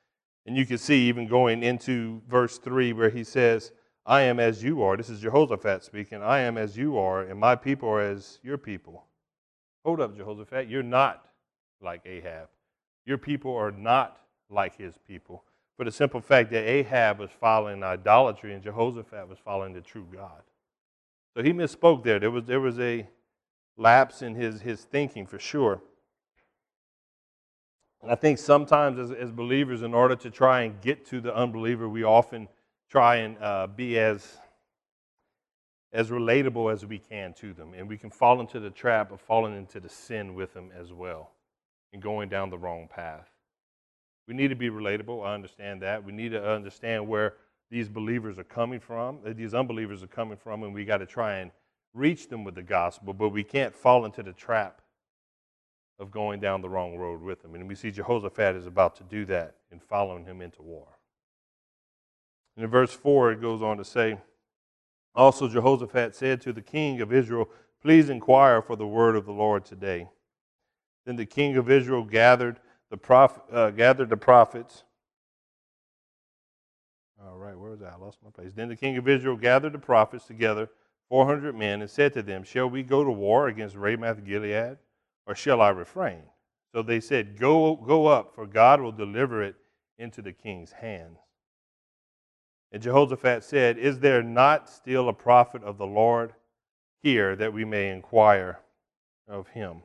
And 0.47 0.57
you 0.57 0.65
can 0.65 0.79
see 0.79 1.09
even 1.09 1.27
going 1.27 1.65
into 1.65 2.23
verse 2.29 2.59
3 2.59 2.93
where 2.93 3.11
he 3.11 3.25
says, 3.25 3.73
I 4.07 4.23
am 4.23 4.39
as 4.39 4.63
you 4.63 4.83
are. 4.83 4.97
This 4.97 5.09
is 5.09 5.21
Jehoshaphat 5.21 5.83
speaking. 5.83 6.23
I 6.23 6.41
am 6.41 6.59
as 6.59 6.77
you 6.77 6.99
are, 6.99 7.23
and 7.23 7.41
my 7.41 7.57
people 7.57 7.89
are 7.89 8.03
as 8.03 8.39
your 8.43 8.59
people. 8.59 9.05
Hold 9.85 10.01
up, 10.01 10.17
Jehoshaphat. 10.17 10.69
You're 10.69 10.83
not 10.83 11.27
like 11.81 12.03
Ahab. 12.05 12.49
Your 13.07 13.19
people 13.19 13.55
are 13.55 13.71
not 13.71 14.19
like 14.51 14.77
his 14.77 14.99
people. 15.09 15.45
For 15.77 15.85
the 15.85 15.93
simple 15.93 16.21
fact 16.21 16.51
that 16.51 16.69
Ahab 16.69 17.19
was 17.19 17.31
following 17.41 17.83
idolatry 17.83 18.55
and 18.55 18.63
Jehoshaphat 18.63 19.29
was 19.29 19.39
following 19.39 19.73
the 19.73 19.81
true 19.81 20.07
God. 20.13 20.43
So 21.35 21.43
he 21.43 21.53
misspoke 21.53 22.05
there. 22.05 22.21
There 22.21 22.31
was, 22.31 22.45
there 22.45 22.61
was 22.61 22.79
a 22.79 23.07
lapse 23.77 24.23
in 24.23 24.35
his, 24.35 24.61
his 24.61 24.83
thinking 24.83 25.27
for 25.27 25.39
sure. 25.39 25.83
And 28.03 28.13
I 28.13 28.15
think 28.15 28.39
sometimes 28.39 28.99
as, 28.99 29.11
as 29.11 29.33
believers, 29.33 29.83
in 29.83 29.95
order 29.95 30.15
to 30.15 30.31
try 30.31 30.63
and 30.63 30.81
get 30.81 31.07
to 31.07 31.21
the 31.21 31.35
unbeliever, 31.35 31.89
we 31.89 32.05
often 32.05 32.49
try 32.95 33.17
and 33.17 33.37
uh, 33.43 33.67
be 33.67 33.99
as 33.99 34.39
as 35.93 36.11
relatable 36.11 36.73
as 36.73 36.87
we 36.87 36.97
can 36.97 37.33
to 37.33 37.53
them. 37.53 37.75
And 37.75 37.89
we 37.89 37.99
can 37.99 38.09
fall 38.09 38.41
into 38.41 38.61
the 38.61 38.71
trap 38.71 39.11
of 39.11 39.21
falling 39.21 39.57
into 39.57 39.81
the 39.81 39.89
sin 39.89 40.35
with 40.35 40.55
them 40.55 40.71
as 40.79 40.93
well 40.93 41.33
and 41.93 42.01
going 42.01 42.29
down 42.29 42.51
the 42.51 42.59
wrong 42.59 42.89
path. 42.89 43.29
We 44.29 44.35
need 44.35 44.49
to 44.49 44.55
be 44.55 44.71
relatable. 44.71 45.27
I 45.27 45.35
understand 45.35 45.83
that. 45.83 46.05
We 46.05 46.13
need 46.13 46.31
to 46.31 46.49
understand 46.49 47.09
where 47.09 47.35
these 47.69 47.89
believers 47.89 48.39
are 48.39 48.45
coming 48.45 48.79
from, 48.79 49.19
these 49.25 49.55
unbelievers 49.55 50.05
are 50.05 50.09
coming 50.09 50.37
from, 50.37 50.63
and 50.63 50.73
we 50.73 50.85
got 50.85 50.99
to 50.99 51.07
try 51.07 51.39
and 51.39 51.51
reach 51.95 52.29
them 52.29 52.45
with 52.45 52.55
the 52.55 52.63
gospel, 52.63 53.13
but 53.13 53.31
we 53.31 53.43
can't 53.43 53.75
fall 53.75 54.05
into 54.05 54.23
the 54.23 54.33
trap 54.33 54.83
of 55.99 56.13
going 56.13 56.39
down 56.39 56.61
the 56.61 56.69
wrong 56.69 56.97
road 56.97 57.23
with 57.23 57.43
them. 57.43 57.57
And 57.57 57.67
we 57.67 57.75
see 57.75 57.91
Jehoshaphat 57.91 58.55
is 58.55 58.67
about 58.67 58.95
to 58.97 59.03
do 59.05 59.25
that 59.27 59.57
in 59.73 59.81
following 59.81 60.25
him 60.25 60.41
into 60.41 60.63
war. 60.63 60.87
And 62.57 62.65
in 62.65 62.71
verse 62.71 62.93
4, 62.93 63.33
it 63.33 63.41
goes 63.41 63.63
on 63.63 63.79
to 63.79 63.85
say, 63.85 64.19
Also 65.15 65.49
Jehoshaphat 65.49 66.15
said 66.15 66.41
to 66.43 66.53
the 66.53 66.63
king 66.63 67.01
of 67.01 67.13
Israel, 67.13 67.49
Please 67.83 68.09
inquire 68.09 68.63
for 68.63 68.77
the 68.77 68.87
word 68.87 69.17
of 69.17 69.27
the 69.27 69.33
Lord 69.33 69.65
today. 69.65 70.09
Then 71.05 71.17
the 71.17 71.27
king 71.27 71.57
of 71.57 71.71
Israel 71.71 72.05
gathered 72.05 72.59
the, 72.91 72.97
prophet, 72.97 73.43
uh, 73.53 73.71
gathered 73.71 74.09
the 74.09 74.17
prophets. 74.17 74.85
All 77.23 77.39
right, 77.39 77.59
where 77.59 77.71
was 77.71 77.83
I? 77.83 77.91
I 77.91 77.97
lost 77.97 78.19
my 78.25 78.31
place. 78.31 78.53
Then 78.55 78.69
the 78.69 78.77
king 78.77 78.97
of 78.97 79.09
Israel 79.09 79.37
gathered 79.37 79.73
the 79.73 79.79
prophets 79.79 80.25
together, 80.25 80.69
400 81.09 81.55
men, 81.55 81.81
and 81.81 81.91
said 81.91 82.13
to 82.15 82.23
them, 82.23 82.43
Shall 82.43 82.69
we 82.71 82.83
go 82.83 83.05
to 83.05 83.11
war 83.11 83.49
against 83.49 83.77
Ramoth 83.77 84.25
Gilead, 84.25 84.79
or 85.27 85.35
shall 85.35 85.61
I 85.61 85.71
refrain? 85.71 86.23
So 86.73 86.83
they 86.83 87.01
said, 87.01 87.39
Go, 87.39 87.77
go 87.77 88.07
up, 88.07 88.35
for 88.35 88.47
God 88.47 88.81
will 88.81 88.93
deliver 88.93 89.43
it 89.43 89.57
into 89.99 90.23
the 90.23 90.33
king's 90.33 90.73
hands. 90.73 91.19
And 92.75 92.83
Jehoshaphat 92.83 93.45
said, 93.45 93.79
Is 93.79 94.01
there 94.01 94.21
not 94.21 94.69
still 94.69 95.09
a 95.09 95.13
prophet 95.13 95.63
of 95.63 95.79
the 95.79 95.87
Lord 95.87 96.33
here 97.05 97.37
that 97.37 97.53
we 97.53 97.65
may 97.65 97.91
inquire 97.91 98.59
of 99.29 99.47
him? 99.47 99.83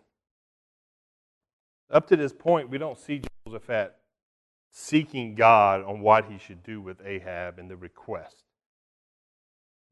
Up 1.92 2.08
to 2.08 2.16
this 2.16 2.34
point, 2.34 2.72
we 2.72 2.80
don't 2.80 2.98
see 2.98 3.22
Jehoshaphat 3.46 3.96
seeking 4.72 5.36
God 5.36 5.84
on 5.84 6.00
what 6.00 6.26
he 6.32 6.40
should 6.40 6.64
do 6.64 6.82
with 6.82 7.00
Ahab 7.06 7.60
and 7.60 7.70
the 7.70 7.78
request 7.78 8.46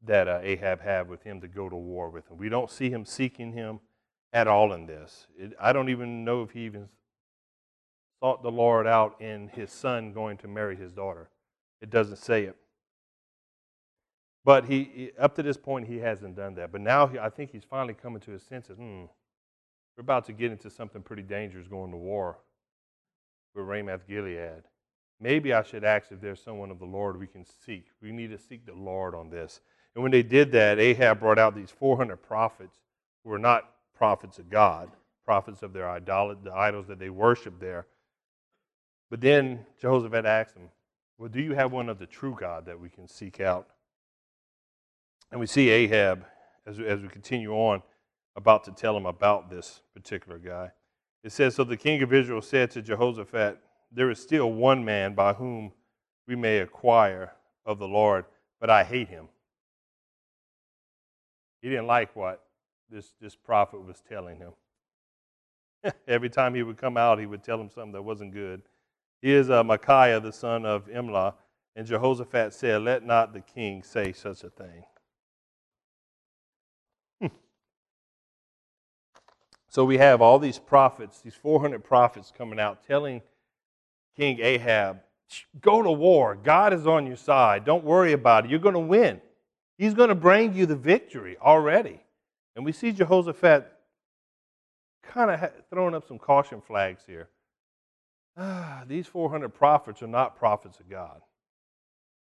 that 0.04 0.26
uh, 0.26 0.40
Ahab 0.42 0.80
had 0.80 1.08
with 1.08 1.22
him 1.22 1.40
to 1.40 1.46
go 1.46 1.68
to 1.68 1.76
war 1.76 2.10
with 2.10 2.28
him. 2.28 2.36
We 2.36 2.48
don't 2.48 2.68
see 2.68 2.90
him 2.90 3.04
seeking 3.04 3.52
him 3.52 3.78
at 4.32 4.48
all 4.48 4.72
in 4.72 4.86
this. 4.86 5.28
It, 5.38 5.52
I 5.60 5.72
don't 5.72 5.88
even 5.88 6.24
know 6.24 6.42
if 6.42 6.50
he 6.50 6.64
even 6.64 6.88
sought 8.18 8.42
the 8.42 8.50
Lord 8.50 8.88
out 8.88 9.20
in 9.20 9.46
his 9.50 9.70
son 9.70 10.12
going 10.12 10.36
to 10.38 10.48
marry 10.48 10.74
his 10.74 10.90
daughter. 10.90 11.30
It 11.80 11.90
doesn't 11.90 12.18
say 12.18 12.42
it. 12.42 12.56
But 14.48 14.64
he, 14.64 15.10
up 15.18 15.34
to 15.34 15.42
this 15.42 15.58
point, 15.58 15.86
he 15.86 15.98
hasn't 15.98 16.34
done 16.34 16.54
that. 16.54 16.72
But 16.72 16.80
now 16.80 17.06
he, 17.06 17.18
I 17.18 17.28
think 17.28 17.50
he's 17.50 17.64
finally 17.64 17.92
coming 17.92 18.20
to 18.20 18.30
his 18.30 18.42
senses. 18.42 18.78
Hmm, 18.78 19.02
we're 19.94 20.00
about 20.00 20.24
to 20.24 20.32
get 20.32 20.50
into 20.50 20.70
something 20.70 21.02
pretty 21.02 21.20
dangerous 21.20 21.68
going 21.68 21.90
to 21.90 21.98
war 21.98 22.38
with 23.54 23.66
Ramoth 23.66 24.08
Gilead. 24.08 24.62
Maybe 25.20 25.52
I 25.52 25.62
should 25.62 25.84
ask 25.84 26.10
if 26.12 26.22
there's 26.22 26.40
someone 26.42 26.70
of 26.70 26.78
the 26.78 26.86
Lord 26.86 27.20
we 27.20 27.26
can 27.26 27.44
seek. 27.44 27.88
We 28.00 28.10
need 28.10 28.30
to 28.30 28.38
seek 28.38 28.64
the 28.64 28.72
Lord 28.72 29.14
on 29.14 29.28
this. 29.28 29.60
And 29.94 30.02
when 30.02 30.12
they 30.12 30.22
did 30.22 30.50
that, 30.52 30.78
Ahab 30.78 31.20
brought 31.20 31.38
out 31.38 31.54
these 31.54 31.70
400 31.70 32.16
prophets 32.16 32.78
who 33.24 33.28
were 33.28 33.38
not 33.38 33.70
prophets 33.94 34.38
of 34.38 34.48
God, 34.48 34.90
prophets 35.26 35.62
of 35.62 35.74
their 35.74 35.90
idol- 35.90 36.36
the 36.42 36.54
idols 36.54 36.86
that 36.86 36.98
they 36.98 37.10
worshiped 37.10 37.60
there. 37.60 37.86
But 39.10 39.20
then 39.20 39.66
Jehoshaphat 39.78 40.24
asked 40.24 40.54
them, 40.54 40.70
Well, 41.18 41.28
do 41.28 41.42
you 41.42 41.52
have 41.52 41.70
one 41.70 41.90
of 41.90 41.98
the 41.98 42.06
true 42.06 42.34
God 42.34 42.64
that 42.64 42.80
we 42.80 42.88
can 42.88 43.06
seek 43.06 43.40
out? 43.40 43.68
And 45.30 45.40
we 45.40 45.46
see 45.46 45.68
Ahab, 45.68 46.24
as, 46.66 46.78
as 46.80 47.00
we 47.00 47.08
continue 47.08 47.52
on, 47.52 47.82
about 48.36 48.64
to 48.64 48.72
tell 48.72 48.96
him 48.96 49.06
about 49.06 49.50
this 49.50 49.82
particular 49.94 50.38
guy. 50.38 50.70
It 51.22 51.32
says, 51.32 51.54
So 51.54 51.64
the 51.64 51.76
king 51.76 52.02
of 52.02 52.12
Israel 52.12 52.40
said 52.40 52.70
to 52.72 52.82
Jehoshaphat, 52.82 53.58
There 53.92 54.10
is 54.10 54.20
still 54.20 54.52
one 54.52 54.84
man 54.84 55.14
by 55.14 55.32
whom 55.32 55.72
we 56.26 56.36
may 56.36 56.58
acquire 56.58 57.32
of 57.66 57.78
the 57.78 57.88
Lord, 57.88 58.24
but 58.60 58.70
I 58.70 58.84
hate 58.84 59.08
him. 59.08 59.28
He 61.60 61.68
didn't 61.68 61.86
like 61.86 62.14
what 62.14 62.44
this, 62.90 63.12
this 63.20 63.34
prophet 63.34 63.84
was 63.84 64.02
telling 64.08 64.38
him. 64.38 64.52
Every 66.08 66.30
time 66.30 66.54
he 66.54 66.62
would 66.62 66.76
come 66.76 66.96
out, 66.96 67.18
he 67.18 67.26
would 67.26 67.42
tell 67.42 67.60
him 67.60 67.68
something 67.68 67.92
that 67.92 68.02
wasn't 68.02 68.32
good. 68.32 68.62
He 69.20 69.32
is 69.32 69.50
uh, 69.50 69.64
Micaiah, 69.64 70.20
the 70.20 70.32
son 70.32 70.64
of 70.64 70.86
Imlah. 70.88 71.34
And 71.74 71.86
Jehoshaphat 71.86 72.54
said, 72.54 72.82
Let 72.82 73.04
not 73.04 73.32
the 73.32 73.40
king 73.40 73.82
say 73.82 74.12
such 74.12 74.44
a 74.44 74.50
thing. 74.50 74.84
So 79.68 79.84
we 79.84 79.98
have 79.98 80.22
all 80.22 80.38
these 80.38 80.58
prophets, 80.58 81.20
these 81.20 81.34
400 81.34 81.84
prophets 81.84 82.32
coming 82.36 82.58
out 82.58 82.86
telling 82.86 83.22
King 84.16 84.40
Ahab, 84.40 85.00
go 85.60 85.82
to 85.82 85.92
war. 85.92 86.34
God 86.34 86.72
is 86.72 86.86
on 86.86 87.06
your 87.06 87.16
side. 87.16 87.64
Don't 87.64 87.84
worry 87.84 88.12
about 88.12 88.44
it. 88.44 88.50
You're 88.50 88.60
going 88.60 88.74
to 88.74 88.80
win. 88.80 89.20
He's 89.76 89.94
going 89.94 90.08
to 90.08 90.14
bring 90.14 90.54
you 90.54 90.66
the 90.66 90.76
victory 90.76 91.36
already. 91.40 92.00
And 92.56 92.64
we 92.64 92.72
see 92.72 92.92
Jehoshaphat 92.92 93.70
kind 95.02 95.30
of 95.30 95.52
throwing 95.70 95.94
up 95.94 96.08
some 96.08 96.18
caution 96.18 96.60
flags 96.60 97.02
here. 97.06 97.28
Ah, 98.36 98.84
these 98.86 99.06
400 99.06 99.50
prophets 99.50 100.02
are 100.02 100.08
not 100.08 100.36
prophets 100.36 100.80
of 100.80 100.88
God. 100.88 101.20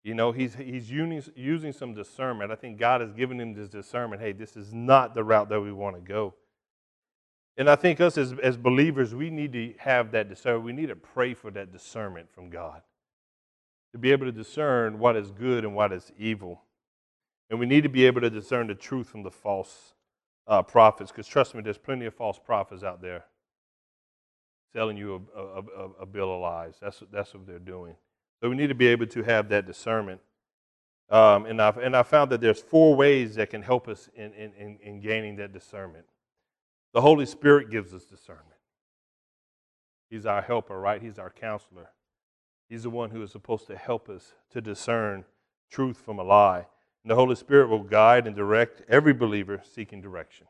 You 0.02 0.14
know, 0.14 0.32
he's, 0.32 0.54
he's 0.54 0.90
using, 0.90 1.22
using 1.36 1.72
some 1.72 1.94
discernment. 1.94 2.50
I 2.50 2.56
think 2.56 2.78
God 2.78 3.02
has 3.02 3.12
given 3.12 3.38
him 3.38 3.54
this 3.54 3.68
discernment 3.68 4.22
hey, 4.22 4.32
this 4.32 4.56
is 4.56 4.72
not 4.72 5.14
the 5.14 5.22
route 5.22 5.50
that 5.50 5.60
we 5.60 5.72
want 5.72 5.96
to 5.96 6.02
go. 6.02 6.34
And 7.60 7.68
I 7.68 7.76
think 7.76 8.00
us 8.00 8.16
as, 8.16 8.32
as 8.42 8.56
believers, 8.56 9.14
we 9.14 9.28
need 9.28 9.52
to 9.52 9.74
have 9.76 10.12
that 10.12 10.30
discernment. 10.30 10.64
We 10.64 10.72
need 10.72 10.88
to 10.88 10.96
pray 10.96 11.34
for 11.34 11.50
that 11.50 11.70
discernment 11.70 12.32
from 12.32 12.48
God 12.48 12.80
to 13.92 13.98
be 13.98 14.12
able 14.12 14.24
to 14.24 14.32
discern 14.32 14.98
what 14.98 15.14
is 15.14 15.30
good 15.30 15.66
and 15.66 15.74
what 15.74 15.92
is 15.92 16.10
evil. 16.18 16.62
And 17.50 17.60
we 17.60 17.66
need 17.66 17.82
to 17.82 17.90
be 17.90 18.06
able 18.06 18.22
to 18.22 18.30
discern 18.30 18.66
the 18.66 18.74
truth 18.74 19.08
from 19.08 19.24
the 19.24 19.30
false 19.30 19.92
uh, 20.46 20.62
prophets, 20.62 21.12
because 21.12 21.26
trust 21.26 21.54
me, 21.54 21.60
there's 21.60 21.76
plenty 21.76 22.06
of 22.06 22.14
false 22.14 22.38
prophets 22.38 22.82
out 22.82 23.02
there 23.02 23.26
selling 24.72 24.96
you 24.96 25.26
a, 25.36 25.38
a, 25.38 25.58
a, 25.58 25.90
a 26.00 26.06
bill 26.06 26.34
of 26.34 26.40
lies. 26.40 26.76
That's, 26.80 27.02
that's 27.12 27.34
what 27.34 27.46
they're 27.46 27.58
doing. 27.58 27.94
So 28.42 28.48
we 28.48 28.56
need 28.56 28.68
to 28.68 28.74
be 28.74 28.86
able 28.86 29.06
to 29.08 29.22
have 29.24 29.50
that 29.50 29.66
discernment. 29.66 30.22
Um, 31.10 31.44
and, 31.44 31.60
I've, 31.60 31.76
and 31.76 31.94
I 31.94 32.04
found 32.04 32.32
that 32.32 32.40
there's 32.40 32.62
four 32.62 32.96
ways 32.96 33.34
that 33.34 33.50
can 33.50 33.60
help 33.60 33.86
us 33.86 34.08
in, 34.14 34.32
in, 34.32 34.78
in 34.82 35.00
gaining 35.00 35.36
that 35.36 35.52
discernment. 35.52 36.06
The 36.92 37.00
Holy 37.00 37.26
Spirit 37.26 37.70
gives 37.70 37.94
us 37.94 38.04
discernment. 38.04 38.46
He's 40.10 40.26
our 40.26 40.42
helper, 40.42 40.78
right? 40.78 41.00
He's 41.00 41.18
our 41.18 41.30
counselor. 41.30 41.90
He's 42.68 42.82
the 42.82 42.90
one 42.90 43.10
who 43.10 43.22
is 43.22 43.30
supposed 43.30 43.66
to 43.68 43.76
help 43.76 44.08
us 44.08 44.32
to 44.50 44.60
discern 44.60 45.24
truth 45.70 45.98
from 45.98 46.18
a 46.18 46.24
lie. 46.24 46.66
And 47.04 47.10
the 47.10 47.14
Holy 47.14 47.36
Spirit 47.36 47.68
will 47.68 47.84
guide 47.84 48.26
and 48.26 48.34
direct 48.34 48.82
every 48.88 49.12
believer 49.12 49.62
seeking 49.64 50.00
direction. 50.00 50.48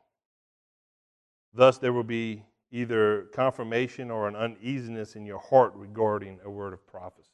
Thus, 1.53 1.77
there 1.77 1.93
will 1.93 2.03
be 2.03 2.43
either 2.71 3.27
confirmation 3.33 4.09
or 4.09 4.27
an 4.27 4.35
uneasiness 4.35 5.15
in 5.15 5.25
your 5.25 5.39
heart 5.39 5.73
regarding 5.75 6.39
a 6.43 6.49
word 6.49 6.73
of 6.73 6.87
prophecy. 6.87 7.29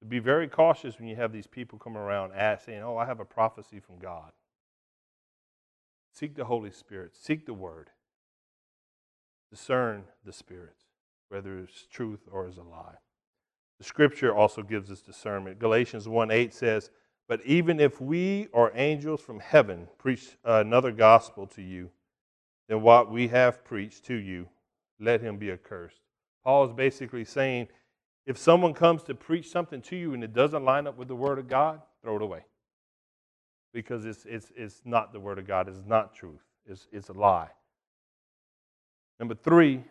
To 0.00 0.06
be 0.06 0.18
very 0.18 0.48
cautious 0.48 0.98
when 0.98 1.08
you 1.08 1.16
have 1.16 1.32
these 1.32 1.46
people 1.46 1.78
come 1.78 1.96
around 1.96 2.32
saying, 2.60 2.82
Oh, 2.82 2.96
I 2.96 3.06
have 3.06 3.20
a 3.20 3.24
prophecy 3.24 3.78
from 3.78 3.98
God. 3.98 4.32
Seek 6.12 6.34
the 6.34 6.44
Holy 6.44 6.72
Spirit, 6.72 7.16
seek 7.16 7.46
the 7.46 7.54
word 7.54 7.90
discern 9.52 10.04
the 10.24 10.32
spirits, 10.32 10.84
whether 11.28 11.58
it's 11.58 11.86
truth 11.86 12.20
or 12.32 12.48
is 12.48 12.56
a 12.56 12.62
lie. 12.62 12.96
The 13.78 13.84
scripture 13.84 14.34
also 14.34 14.62
gives 14.62 14.90
us 14.90 15.02
discernment. 15.02 15.58
Galatians 15.58 16.08
1 16.08 16.30
8 16.30 16.54
says, 16.54 16.90
But 17.28 17.44
even 17.44 17.78
if 17.78 18.00
we 18.00 18.48
or 18.52 18.72
angels 18.74 19.20
from 19.20 19.40
heaven 19.40 19.88
preach 19.98 20.36
another 20.42 20.90
gospel 20.90 21.46
to 21.48 21.62
you 21.62 21.90
than 22.68 22.80
what 22.80 23.10
we 23.10 23.28
have 23.28 23.62
preached 23.62 24.06
to 24.06 24.14
you, 24.14 24.48
let 24.98 25.20
him 25.20 25.36
be 25.36 25.50
accursed. 25.50 26.00
Paul 26.42 26.64
is 26.64 26.72
basically 26.72 27.24
saying, 27.24 27.68
if 28.24 28.38
someone 28.38 28.72
comes 28.72 29.02
to 29.04 29.14
preach 29.14 29.50
something 29.50 29.82
to 29.82 29.96
you 29.96 30.14
and 30.14 30.24
it 30.24 30.32
doesn't 30.32 30.64
line 30.64 30.86
up 30.86 30.96
with 30.96 31.08
the 31.08 31.16
Word 31.16 31.38
of 31.38 31.48
God, 31.48 31.82
throw 32.02 32.16
it 32.16 32.22
away. 32.22 32.44
Because 33.74 34.06
it's, 34.06 34.24
it's, 34.24 34.52
it's 34.56 34.80
not 34.84 35.12
the 35.12 35.20
Word 35.20 35.38
of 35.38 35.46
God, 35.46 35.68
it's 35.68 35.84
not 35.86 36.14
truth, 36.14 36.42
it's, 36.64 36.86
it's 36.92 37.08
a 37.08 37.12
lie. 37.12 37.50
Number 39.22 39.36
three, 39.36 39.84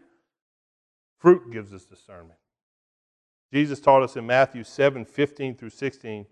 fruit 1.17 1.54
gives 1.54 1.72
us 1.72 1.86
discernment. 1.86 2.38
Jesus 3.54 3.80
taught 3.80 4.04
us 4.04 4.17
in 4.17 4.26
Matthew 4.28 4.65
7 4.65 5.06
15 5.06 5.56
through 5.56 5.70
16, 5.70 6.26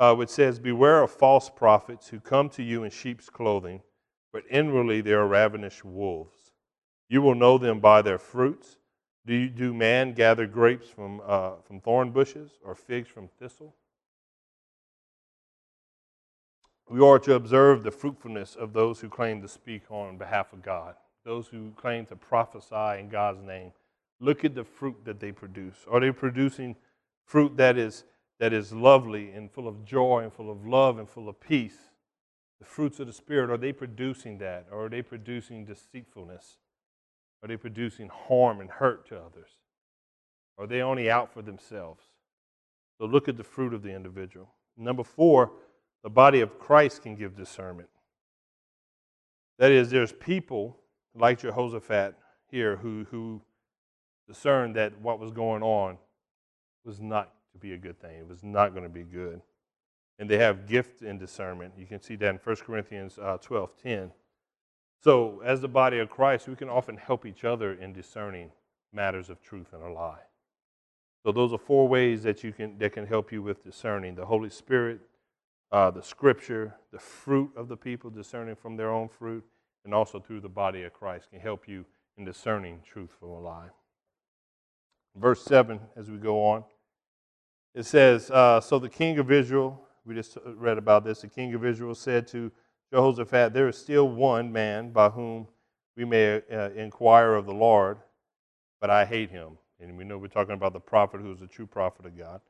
uh, 0.00 0.12
which 0.16 0.30
says, 0.30 0.58
Beware 0.58 1.04
of 1.04 1.12
false 1.12 1.48
prophets 1.48 2.08
who 2.08 2.18
come 2.18 2.48
to 2.48 2.64
you 2.64 2.82
in 2.82 2.90
sheep's 2.90 3.30
clothing, 3.30 3.80
but 4.32 4.42
inwardly 4.50 5.00
they 5.00 5.12
are 5.12 5.24
ravenous 5.24 5.84
wolves. 5.84 6.50
You 7.08 7.22
will 7.22 7.36
know 7.36 7.58
them 7.58 7.78
by 7.78 8.02
their 8.02 8.18
fruits. 8.18 8.76
Do, 9.24 9.32
you, 9.32 9.48
do 9.48 9.72
man 9.72 10.12
gather 10.12 10.48
grapes 10.48 10.88
from, 10.88 11.22
uh, 11.24 11.60
from 11.62 11.80
thorn 11.80 12.10
bushes 12.10 12.50
or 12.64 12.74
figs 12.74 13.06
from 13.06 13.28
thistle? 13.38 13.72
We 16.90 17.00
are 17.06 17.20
to 17.20 17.34
observe 17.34 17.84
the 17.84 17.92
fruitfulness 17.92 18.56
of 18.56 18.72
those 18.72 18.98
who 18.98 19.08
claim 19.08 19.42
to 19.42 19.48
speak 19.48 19.82
on 19.92 20.18
behalf 20.18 20.52
of 20.52 20.60
God 20.60 20.96
those 21.26 21.48
who 21.48 21.72
claim 21.72 22.06
to 22.06 22.16
prophesy 22.16 23.00
in 23.00 23.08
God's 23.10 23.42
name, 23.42 23.72
look 24.20 24.44
at 24.44 24.54
the 24.54 24.64
fruit 24.64 25.04
that 25.04 25.18
they 25.20 25.32
produce. 25.32 25.74
Are 25.90 26.00
they 26.00 26.12
producing 26.12 26.76
fruit 27.26 27.56
that 27.56 27.76
is, 27.76 28.04
that 28.38 28.52
is 28.52 28.72
lovely 28.72 29.32
and 29.32 29.50
full 29.50 29.66
of 29.66 29.84
joy 29.84 30.20
and 30.22 30.32
full 30.32 30.50
of 30.50 30.64
love 30.64 30.98
and 30.98 31.08
full 31.08 31.28
of 31.28 31.38
peace? 31.40 31.76
The 32.60 32.64
fruits 32.64 33.00
of 33.00 33.08
the 33.08 33.12
Spirit, 33.12 33.50
are 33.50 33.58
they 33.58 33.72
producing 33.72 34.38
that? 34.38 34.68
Or 34.70 34.86
are 34.86 34.88
they 34.88 35.02
producing 35.02 35.64
deceitfulness? 35.64 36.58
Are 37.42 37.48
they 37.48 37.56
producing 37.56 38.08
harm 38.08 38.60
and 38.60 38.70
hurt 38.70 39.06
to 39.08 39.16
others? 39.16 39.50
Are 40.58 40.66
they 40.66 40.80
only 40.80 41.10
out 41.10 41.34
for 41.34 41.42
themselves? 41.42 42.04
So 42.98 43.04
look 43.04 43.28
at 43.28 43.36
the 43.36 43.44
fruit 43.44 43.74
of 43.74 43.82
the 43.82 43.94
individual. 43.94 44.48
Number 44.78 45.02
four, 45.04 45.50
the 46.04 46.08
body 46.08 46.40
of 46.40 46.58
Christ 46.58 47.02
can 47.02 47.16
give 47.16 47.36
discernment. 47.36 47.88
That 49.58 49.72
is, 49.72 49.90
there's 49.90 50.12
people 50.12 50.78
like 51.16 51.40
Jehoshaphat 51.40 52.14
here, 52.50 52.76
who, 52.76 53.06
who 53.10 53.40
discerned 54.28 54.76
that 54.76 55.00
what 55.00 55.18
was 55.18 55.30
going 55.30 55.62
on 55.62 55.98
was 56.84 57.00
not 57.00 57.32
to 57.52 57.58
be 57.58 57.72
a 57.72 57.78
good 57.78 58.00
thing. 58.00 58.18
It 58.18 58.28
was 58.28 58.42
not 58.42 58.72
going 58.72 58.84
to 58.84 58.90
be 58.90 59.02
good. 59.02 59.40
And 60.18 60.30
they 60.30 60.38
have 60.38 60.66
gift 60.66 61.02
in 61.02 61.18
discernment. 61.18 61.74
You 61.76 61.86
can 61.86 62.00
see 62.00 62.16
that 62.16 62.28
in 62.28 62.40
1 62.42 62.56
Corinthians 62.56 63.18
uh, 63.18 63.38
12 63.38 63.70
10. 63.82 64.12
So, 65.02 65.42
as 65.44 65.60
the 65.60 65.68
body 65.68 65.98
of 65.98 66.08
Christ, 66.08 66.48
we 66.48 66.56
can 66.56 66.68
often 66.68 66.96
help 66.96 67.26
each 67.26 67.44
other 67.44 67.74
in 67.74 67.92
discerning 67.92 68.50
matters 68.92 69.28
of 69.28 69.42
truth 69.42 69.72
and 69.72 69.82
a 69.82 69.90
lie. 69.90 70.22
So, 71.24 71.32
those 71.32 71.52
are 71.52 71.58
four 71.58 71.86
ways 71.86 72.22
that, 72.22 72.42
you 72.42 72.52
can, 72.52 72.78
that 72.78 72.92
can 72.94 73.06
help 73.06 73.30
you 73.30 73.42
with 73.42 73.62
discerning 73.62 74.14
the 74.14 74.24
Holy 74.24 74.48
Spirit, 74.48 75.00
uh, 75.70 75.90
the 75.90 76.02
Scripture, 76.02 76.76
the 76.92 76.98
fruit 76.98 77.52
of 77.56 77.68
the 77.68 77.76
people, 77.76 78.08
discerning 78.08 78.56
from 78.56 78.76
their 78.76 78.90
own 78.90 79.08
fruit, 79.08 79.44
and 79.86 79.94
also 79.94 80.20
through 80.20 80.40
the 80.40 80.48
body 80.48 80.82
of 80.82 80.92
Christ 80.92 81.30
can 81.30 81.40
help 81.40 81.66
you 81.66 81.86
in 82.18 82.24
discerning 82.24 82.80
truth 82.84 83.10
from 83.18 83.30
a 83.30 83.40
lie. 83.40 83.68
Verse 85.14 85.42
7, 85.44 85.80
as 85.96 86.10
we 86.10 86.18
go 86.18 86.44
on, 86.44 86.64
it 87.74 87.86
says, 87.86 88.30
uh, 88.30 88.60
So 88.60 88.78
the 88.78 88.88
king 88.88 89.18
of 89.18 89.30
Israel, 89.30 89.80
we 90.04 90.14
just 90.14 90.36
read 90.44 90.76
about 90.76 91.04
this, 91.04 91.20
the 91.20 91.28
king 91.28 91.54
of 91.54 91.64
Israel 91.64 91.94
said 91.94 92.26
to 92.28 92.50
Jehoshaphat, 92.92 93.54
There 93.54 93.68
is 93.68 93.78
still 93.78 94.08
one 94.08 94.52
man 94.52 94.90
by 94.90 95.08
whom 95.08 95.46
we 95.96 96.04
may 96.04 96.42
uh, 96.52 96.70
inquire 96.70 97.34
of 97.34 97.46
the 97.46 97.54
Lord, 97.54 97.98
but 98.80 98.90
I 98.90 99.04
hate 99.04 99.30
him. 99.30 99.56
And 99.80 99.96
we 99.96 100.04
know 100.04 100.18
we're 100.18 100.28
talking 100.28 100.54
about 100.54 100.72
the 100.72 100.80
prophet 100.80 101.20
who 101.20 101.32
is 101.32 101.42
a 101.42 101.46
true 101.46 101.66
prophet 101.66 102.06
of 102.06 102.18
God, 102.18 102.40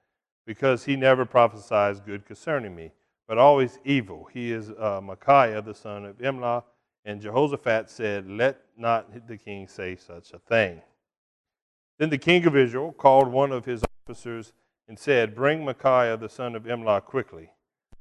because 0.47 0.85
he 0.85 0.97
never 0.97 1.27
prophesies 1.27 2.01
good 2.01 2.25
concerning 2.25 2.75
me, 2.75 2.93
but 3.29 3.37
always 3.37 3.79
evil. 3.85 4.29
He 4.33 4.53
is 4.53 4.71
uh, 4.71 5.01
Micaiah, 5.03 5.61
the 5.61 5.75
son 5.75 6.07
of 6.07 6.19
Imlah 6.19 6.63
And 7.07 7.23
Jehoshaphat 7.23 7.89
said, 7.89 8.29
Let 8.29 8.61
not 8.77 9.29
the 9.29 9.39
king 9.39 9.69
say 9.69 9.95
such 9.95 10.33
a 10.33 10.41
thing. 10.41 10.83
Then 11.99 12.11
the 12.11 12.19
king 12.19 12.45
of 12.47 12.57
Israel 12.57 12.93
called 12.93 13.29
one 13.29 13.53
of 13.53 13.65
his 13.65 13.85
officers 14.05 14.53
and 14.89 14.99
said, 14.99 15.37
Bring 15.37 15.65
Micaiah 15.65 16.17
the 16.17 16.29
son 16.29 16.57
of 16.57 16.65
Imlah 16.65 17.05
quickly. 17.05 17.51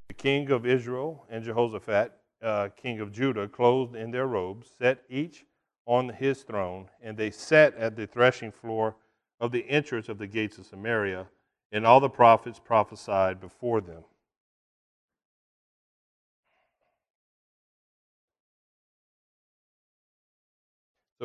The 0.07 0.15
king 0.15 0.49
of 0.49 0.65
Israel 0.65 1.27
and 1.29 1.43
Jehoshaphat, 1.43 2.13
uh, 2.41 2.69
king 2.75 2.99
of 2.99 3.11
Judah, 3.11 3.47
clothed 3.47 3.95
in 3.95 4.09
their 4.09 4.25
robes, 4.25 4.71
set 4.79 5.03
each 5.07 5.45
on 5.85 6.09
his 6.09 6.41
throne, 6.41 6.89
and 6.99 7.15
they 7.15 7.29
sat 7.29 7.75
at 7.75 7.95
the 7.95 8.07
threshing 8.07 8.51
floor 8.51 8.95
of 9.39 9.51
the 9.51 9.69
entrance 9.69 10.09
of 10.09 10.17
the 10.17 10.27
gates 10.27 10.57
of 10.57 10.65
Samaria, 10.65 11.27
and 11.71 11.85
all 11.85 11.99
the 11.99 12.09
prophets 12.09 12.59
prophesied 12.59 13.39
before 13.39 13.81
them. 13.81 14.03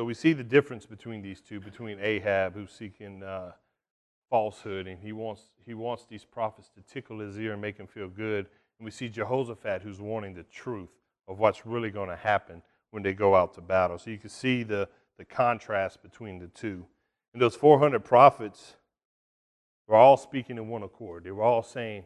So 0.01 0.05
we 0.05 0.15
see 0.15 0.33
the 0.33 0.43
difference 0.43 0.87
between 0.87 1.21
these 1.21 1.41
two, 1.41 1.59
between 1.59 1.99
Ahab, 1.99 2.55
who's 2.55 2.71
seeking 2.71 3.21
uh, 3.21 3.51
falsehood, 4.31 4.87
and 4.87 4.97
he 4.97 5.11
wants, 5.11 5.43
he 5.63 5.75
wants 5.75 6.07
these 6.09 6.25
prophets 6.25 6.71
to 6.73 6.81
tickle 6.81 7.19
his 7.19 7.37
ear 7.37 7.53
and 7.53 7.61
make 7.61 7.77
him 7.77 7.85
feel 7.85 8.07
good. 8.07 8.47
And 8.79 8.85
we 8.85 8.89
see 8.89 9.09
Jehoshaphat, 9.09 9.83
who's 9.83 10.01
wanting 10.01 10.33
the 10.33 10.41
truth 10.41 10.89
of 11.27 11.37
what's 11.37 11.67
really 11.67 11.91
going 11.91 12.09
to 12.09 12.15
happen 12.15 12.63
when 12.89 13.03
they 13.03 13.13
go 13.13 13.35
out 13.35 13.53
to 13.53 13.61
battle. 13.61 13.99
So 13.99 14.09
you 14.09 14.17
can 14.17 14.31
see 14.31 14.63
the, 14.63 14.89
the 15.19 15.23
contrast 15.23 16.01
between 16.01 16.39
the 16.39 16.47
two. 16.47 16.87
And 17.33 17.39
those 17.39 17.55
400 17.55 18.03
prophets 18.03 18.77
were 19.87 19.97
all 19.97 20.17
speaking 20.17 20.57
in 20.57 20.67
one 20.67 20.81
accord. 20.81 21.25
They 21.25 21.31
were 21.31 21.43
all 21.43 21.61
saying, 21.61 22.05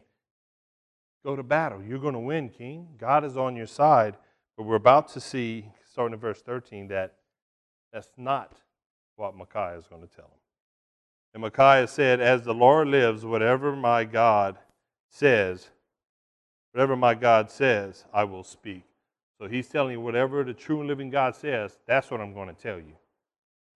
Go 1.24 1.34
to 1.34 1.42
battle. 1.42 1.82
You're 1.82 1.98
going 1.98 2.12
to 2.12 2.20
win, 2.20 2.50
King. 2.50 2.88
God 2.98 3.24
is 3.24 3.38
on 3.38 3.56
your 3.56 3.66
side. 3.66 4.18
But 4.54 4.64
we're 4.64 4.74
about 4.74 5.08
to 5.14 5.20
see, 5.22 5.70
starting 5.90 6.12
in 6.12 6.20
verse 6.20 6.42
13, 6.42 6.88
that 6.88 7.14
that's 7.92 8.10
not 8.16 8.52
what 9.16 9.36
Micaiah 9.36 9.78
is 9.78 9.86
going 9.86 10.02
to 10.02 10.14
tell 10.14 10.26
him. 10.26 10.30
And 11.34 11.42
Micaiah 11.42 11.86
said, 11.86 12.20
As 12.20 12.42
the 12.42 12.54
Lord 12.54 12.88
lives, 12.88 13.24
whatever 13.24 13.74
my 13.74 14.04
God 14.04 14.56
says, 15.10 15.68
whatever 16.72 16.96
my 16.96 17.14
God 17.14 17.50
says, 17.50 18.04
I 18.12 18.24
will 18.24 18.44
speak. 18.44 18.84
So 19.40 19.46
he's 19.46 19.68
telling 19.68 19.92
you, 19.92 20.00
whatever 20.00 20.44
the 20.44 20.54
true 20.54 20.78
and 20.80 20.88
living 20.88 21.10
God 21.10 21.36
says, 21.36 21.78
that's 21.86 22.10
what 22.10 22.20
I'm 22.20 22.32
going 22.32 22.48
to 22.48 22.54
tell 22.54 22.78
you. 22.78 22.96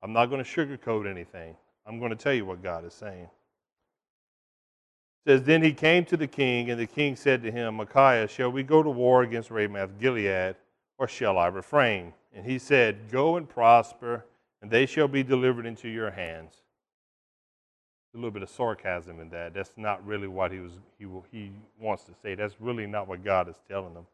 I'm 0.03 0.13
not 0.13 0.27
going 0.27 0.43
to 0.43 0.51
sugarcoat 0.51 1.09
anything. 1.09 1.55
I'm 1.87 1.99
going 1.99 2.11
to 2.11 2.17
tell 2.17 2.33
you 2.33 2.47
what 2.47 2.63
God 2.63 2.87
is 2.87 2.95
saying. 2.95 3.29
It 5.27 5.29
says, 5.29 5.43
Then 5.43 5.63
he 5.63 5.73
came 5.73 6.05
to 6.07 6.17
the 6.17 6.27
king, 6.27 6.71
and 6.71 6.81
the 6.81 6.87
king 6.87 7.17
said 7.17 7.43
to 7.43 7.51
him, 7.51 7.75
Micaiah, 7.75 8.27
shall 8.27 8.51
we 8.51 8.63
go 8.63 8.83
to 8.83 8.91
war 8.91 9.23
against 9.23 9.51
Ramoth 9.51 9.99
Gilead, 9.99 10.57
or 11.01 11.09
shall 11.09 11.39
I 11.39 11.47
refrain? 11.47 12.13
And 12.33 12.45
he 12.45 12.59
said, 12.59 13.11
Go 13.11 13.37
and 13.37 13.49
prosper, 13.49 14.27
and 14.63 14.71
they 14.71 14.85
shall 14.85 15.09
be 15.09 15.23
delivered 15.23 15.65
into 15.65 15.89
your 15.89 16.11
hands. 16.11 16.53
A 18.15 18.19
little 18.19 18.31
bit 18.31 18.43
of 18.43 18.51
sarcasm 18.51 19.19
in 19.19 19.31
that. 19.31 19.55
That's 19.55 19.73
not 19.77 20.05
really 20.07 20.29
what 20.29 20.53
he 20.53 20.59
was 20.59 20.73
he 20.99 21.07
he 21.33 21.53
wants 21.81 22.05
to 22.05 22.13
say. 22.23 22.35
That's 22.35 22.55
really 22.61 22.87
not 22.87 23.09
what 23.09 23.25
God 23.25 23.49
is 23.49 23.57
telling 23.67 23.95
him. 23.95 24.07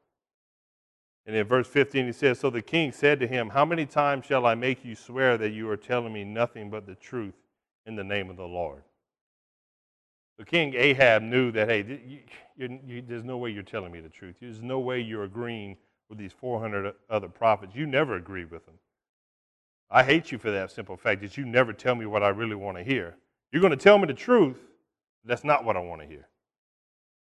And 1.27 1.35
in 1.35 1.45
verse 1.45 1.67
15, 1.67 2.07
he 2.07 2.13
says, 2.13 2.39
So 2.39 2.51
the 2.51 2.63
king 2.63 2.93
said 2.93 3.19
to 3.19 3.27
him, 3.27 3.49
How 3.49 3.65
many 3.65 3.85
times 3.85 4.27
shall 4.27 4.47
I 4.47 4.55
make 4.55 4.85
you 4.85 4.95
swear 4.95 5.37
that 5.39 5.51
you 5.51 5.69
are 5.69 5.77
telling 5.77 6.13
me 6.13 6.23
nothing 6.23 6.71
but 6.71 6.87
the 6.87 6.95
truth 6.95 7.35
in 7.85 7.97
the 7.97 8.05
name 8.05 8.31
of 8.31 8.37
the 8.37 8.47
Lord? 8.47 8.83
The 10.39 10.45
king 10.45 10.75
Ahab 10.75 11.23
knew 11.23 11.51
that, 11.53 11.69
hey, 11.69 12.21
you, 12.57 12.79
you, 12.87 13.03
there's 13.03 13.25
no 13.25 13.39
way 13.39 13.51
you're 13.51 13.63
telling 13.63 13.91
me 13.91 14.01
the 14.01 14.09
truth. 14.09 14.37
There's 14.41 14.63
no 14.63 14.79
way 14.79 15.01
you're 15.01 15.25
agreeing 15.25 15.79
with 16.09 16.19
these 16.19 16.33
400 16.33 16.95
other 17.11 17.29
prophets. 17.29 17.75
You 17.75 17.87
never 17.87 18.17
agree 18.17 18.45
with 18.45 18.65
them. 18.67 18.75
I 19.91 20.03
hate 20.03 20.33
you 20.33 20.39
for 20.39 20.51
that 20.51 20.71
simple 20.71 20.97
fact 20.97 21.23
that 21.23 21.37
you 21.37 21.45
never 21.45 21.73
tell 21.73 21.95
me 21.95 22.07
what 22.07 22.23
I 22.23 22.29
really 22.29 22.57
want 22.57 22.77
to 22.77 22.85
hear. 22.85 23.17
You're 23.53 23.61
going 23.61 23.71
to 23.71 23.77
tell 23.77 23.99
me 23.99 24.07
the 24.07 24.15
truth, 24.15 24.57
that's 25.25 25.45
not 25.45 25.65
what 25.65 25.77
I 25.77 25.81
want 25.81 26.03
to 26.03 26.07
hear. 26.07 26.29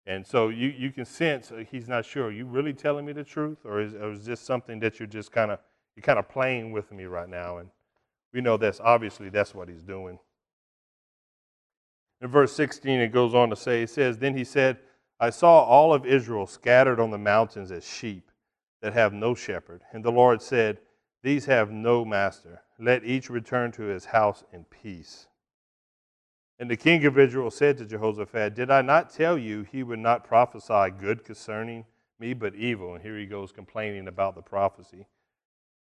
And 0.05 0.25
so 0.25 0.49
you, 0.49 0.69
you 0.69 0.91
can 0.91 1.05
sense 1.05 1.51
uh, 1.51 1.63
he's 1.69 1.88
not 1.88 2.05
sure. 2.05 2.25
Are 2.25 2.31
you 2.31 2.45
really 2.45 2.73
telling 2.73 3.05
me 3.05 3.13
the 3.13 3.23
truth, 3.23 3.59
or 3.65 3.81
is, 3.81 3.95
or 3.95 4.11
is 4.11 4.25
this 4.25 4.39
something 4.39 4.79
that 4.79 4.99
you're 4.99 5.07
just 5.07 5.31
kind 5.31 5.51
of 5.51 5.59
you're 5.95 6.03
kind 6.03 6.19
of 6.19 6.29
playing 6.29 6.71
with 6.71 6.91
me 6.91 7.05
right 7.05 7.27
now? 7.27 7.57
And 7.57 7.69
we 8.31 8.41
know 8.41 8.57
that's 8.57 8.79
obviously 8.79 9.29
that's 9.29 9.55
what 9.55 9.67
he's 9.67 9.81
doing. 9.81 10.19
In 12.21 12.27
verse 12.27 12.55
16, 12.55 12.99
it 12.99 13.07
goes 13.11 13.33
on 13.33 13.49
to 13.49 13.55
say, 13.55 13.83
it 13.83 13.89
says, 13.89 14.17
Then 14.17 14.38
he 14.38 14.43
said, 14.43 14.77
I 15.19 15.29
saw 15.29 15.63
all 15.63 15.93
of 15.93 16.05
Israel 16.05 16.45
scattered 16.45 16.99
on 16.99 17.09
the 17.11 17.17
mountains 17.17 17.71
as 17.71 17.88
sheep 17.88 18.29
that 18.85 18.93
have 18.93 19.13
no 19.13 19.33
shepherd. 19.33 19.81
And 19.93 20.05
the 20.05 20.11
Lord 20.11 20.43
said, 20.43 20.77
These 21.23 21.45
have 21.45 21.71
no 21.71 22.05
master. 22.05 22.61
Let 22.77 23.03
each 23.03 23.31
return 23.31 23.71
to 23.71 23.81
his 23.81 24.05
house 24.05 24.43
in 24.53 24.65
peace. 24.65 25.25
And 26.59 26.69
the 26.69 26.77
king 26.77 27.03
of 27.05 27.17
Israel 27.17 27.49
said 27.49 27.79
to 27.79 27.85
Jehoshaphat, 27.87 28.53
Did 28.53 28.69
I 28.69 28.83
not 28.83 29.09
tell 29.09 29.39
you 29.39 29.63
he 29.63 29.81
would 29.81 29.97
not 29.97 30.23
prophesy 30.23 30.91
good 31.01 31.23
concerning 31.23 31.85
me, 32.19 32.35
but 32.35 32.53
evil? 32.53 32.93
And 32.93 33.01
here 33.01 33.17
he 33.17 33.25
goes 33.25 33.51
complaining 33.51 34.07
about 34.07 34.35
the 34.35 34.43
prophecy. 34.43 35.07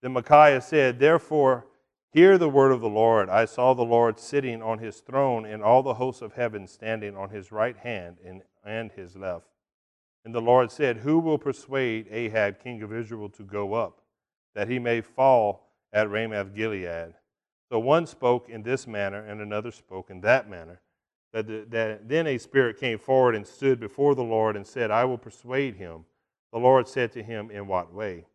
Then 0.01 0.13
Micaiah 0.13 0.61
said, 0.61 1.01
Therefore, 1.01 1.67
hear 2.13 2.39
the 2.39 2.49
word 2.49 2.71
of 2.71 2.81
the 2.81 2.89
Lord. 2.89 3.29
I 3.29 3.47
saw 3.47 3.75
the 3.75 3.83
Lord 3.83 4.21
sitting 4.21 4.63
on 4.63 4.79
his 4.79 4.99
throne, 4.99 5.45
and 5.45 5.61
all 5.61 5.83
the 5.83 5.95
hosts 5.95 6.23
of 6.23 6.35
heaven 6.35 6.69
standing 6.69 7.17
on 7.17 7.31
his 7.31 7.51
right 7.51 7.79
hand 7.79 8.19
and, 8.25 8.43
and 8.65 8.93
his 8.93 9.17
left. 9.17 9.49
And 10.25 10.35
the 10.35 10.41
Lord 10.41 10.71
said, 10.71 10.99
Who 10.99 11.19
will 11.19 11.39
persuade 11.39 12.07
Ahab, 12.11 12.61
king 12.63 12.83
of 12.83 12.93
Israel, 12.93 13.29
to 13.31 13.43
go 13.43 13.75
up, 13.75 14.03
that 14.55 14.69
he 14.69 14.79
may 14.79 15.01
fall 15.01 15.69
at 15.93 16.11
Ramoth 16.11 16.55
Gilead? 16.55 17.15
So 17.69 17.79
one 17.79 18.07
spoke 18.07 18.49
in 18.49 18.63
this 18.63 18.87
manner, 18.87 19.25
and 19.25 19.41
another 19.41 19.71
spoke 19.71 20.11
in 20.11 20.21
that 20.21 20.49
manner. 20.49 20.81
That, 21.33 21.47
the, 21.47 21.65
that 21.71 22.09
then 22.09 22.27
a 22.27 22.39
spirit 22.39 22.79
came 22.79 22.99
forward 22.99 23.35
and 23.35 23.47
stood 23.47 23.81
before 23.81 24.15
the 24.15 24.23
Lord 24.23 24.55
and 24.55 24.67
said, 24.67 24.91
I 24.91 25.07
will 25.07 25.19
persuade 25.19 25.77
him. 25.77 26.05
The 26.53 26.59
Lord 26.59 26.87
said 26.87 27.11
to 27.13 27.23
him, 27.23 27.51
In 27.51 27.67
what 27.67 27.93
way? 27.93 28.27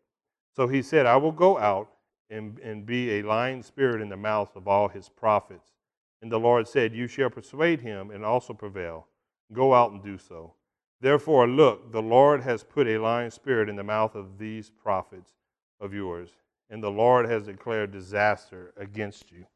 So 0.56 0.66
he 0.66 0.82
said, 0.82 1.06
I 1.06 1.16
will 1.16 1.32
go 1.32 1.56
out 1.56 1.88
and, 2.30 2.58
and 2.58 2.84
be 2.84 3.12
a 3.12 3.22
lying 3.22 3.62
spirit 3.62 4.02
in 4.02 4.08
the 4.08 4.16
mouth 4.16 4.56
of 4.56 4.66
all 4.66 4.88
his 4.88 5.08
prophets. 5.08 5.70
And 6.20 6.32
the 6.32 6.40
Lord 6.40 6.66
said, 6.66 6.92
You 6.92 7.06
shall 7.06 7.30
persuade 7.30 7.80
him 7.80 8.10
and 8.10 8.24
also 8.24 8.52
prevail. 8.52 9.06
Go 9.52 9.72
out 9.72 9.92
and 9.92 10.02
do 10.02 10.18
so. 10.18 10.54
Therefore, 11.00 11.46
look, 11.46 11.92
the 11.92 12.02
Lord 12.02 12.42
has 12.42 12.64
put 12.64 12.88
a 12.88 12.98
lying 12.98 13.30
spirit 13.30 13.68
in 13.68 13.76
the 13.76 13.84
mouth 13.84 14.14
of 14.14 14.38
these 14.38 14.70
prophets 14.70 15.32
of 15.80 15.94
yours 15.94 16.30
and 16.70 16.82
the 16.82 16.90
Lord 16.90 17.28
has 17.28 17.46
declared 17.46 17.92
disaster 17.92 18.72
against 18.76 19.32
you. 19.32 19.46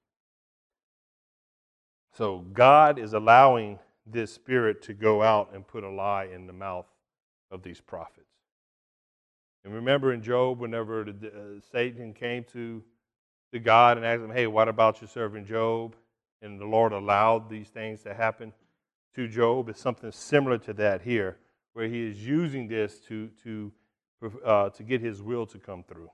So 2.15 2.39
God 2.53 2.99
is 2.99 3.13
allowing 3.13 3.79
this 4.07 4.33
spirit 4.33 4.83
to 4.83 4.95
go 4.95 5.23
out 5.23 5.51
and 5.55 5.67
put 5.67 5.85
a 5.85 5.89
lie 5.89 6.25
in 6.25 6.47
the 6.47 6.53
mouth 6.53 6.87
of 7.51 7.63
these 7.63 7.81
prophets. 7.81 8.27
And 9.65 9.73
remember 9.73 10.13
in 10.13 10.23
Job, 10.23 10.59
whenever 10.59 11.05
the, 11.05 11.29
uh, 11.29 11.61
Satan 11.71 12.13
came 12.13 12.45
to, 12.53 12.83
to 13.53 13.59
God 13.61 13.97
and 13.97 14.05
asked 14.05 14.23
him, 14.23 14.33
Hey, 14.33 14.47
what 14.47 14.69
about 14.69 15.01
your 15.01 15.09
servant 15.09 15.47
Job? 15.47 15.95
And 16.41 16.59
the 16.59 16.67
Lord 16.67 16.93
allowed 16.93 17.49
these 17.49 17.69
things 17.69 18.03
to 18.03 18.13
happen 18.13 18.53
to 19.15 19.29
Job. 19.29 19.69
is 19.69 19.79
something 19.79 20.11
similar 20.13 20.59
to 20.59 20.73
that 20.75 21.03
here, 21.03 21.39
where 21.73 21.89
he 21.89 22.07
is 22.07 22.27
using 22.27 22.69
this 22.69 22.99
to, 23.09 23.29
to, 23.43 23.73
uh, 24.45 24.71
to 24.71 24.83
get 24.83 25.01
his 25.01 25.23
will 25.23 25.47
to 25.47 25.59
come 25.59 25.85
through. 25.85 26.11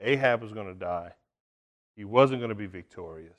Ahab 0.00 0.42
was 0.42 0.52
going 0.52 0.66
to 0.66 0.74
die. 0.74 1.12
He 1.96 2.04
wasn't 2.04 2.40
going 2.40 2.50
to 2.50 2.54
be 2.54 2.66
victorious. 2.66 3.36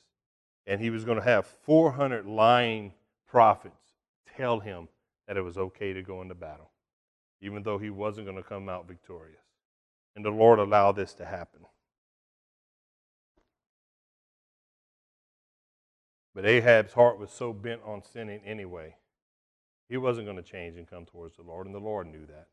And 0.68 0.82
he 0.82 0.90
was 0.90 1.06
going 1.06 1.18
to 1.18 1.24
have 1.24 1.46
400 1.46 2.26
lying 2.26 2.94
prophets 3.28 3.94
tell 4.36 4.60
him 4.60 4.88
that 5.28 5.38
it 5.38 5.42
was 5.42 5.58
okay 5.58 5.94
to 5.94 6.02
go 6.02 6.22
into 6.22 6.36
battle, 6.36 6.72
even 7.42 7.64
though 7.64 7.78
he 7.78 7.90
wasn't 7.90 8.26
going 8.26 8.38
to 8.42 8.48
come 8.48 8.70
out 8.70 8.88
victorious. 8.88 9.42
And 10.16 10.24
the 10.24 10.32
Lord 10.32 10.60
allowed 10.60 10.94
this 10.94 11.14
to 11.16 11.26
happen. 11.26 11.62
But 16.36 16.46
Ahab's 16.46 16.94
heart 16.94 17.18
was 17.18 17.32
so 17.32 17.54
bent 17.54 17.82
on 17.84 18.04
sinning 18.04 18.42
anyway, 18.46 18.98
he 19.90 19.98
wasn't 19.98 20.28
going 20.28 20.38
to 20.38 20.44
change 20.44 20.78
and 20.78 20.88
come 20.88 21.06
towards 21.06 21.38
the 21.38 21.44
Lord, 21.44 21.66
and 21.66 21.74
the 21.74 21.80
Lord 21.80 22.06
knew 22.06 22.28
that 22.28 22.48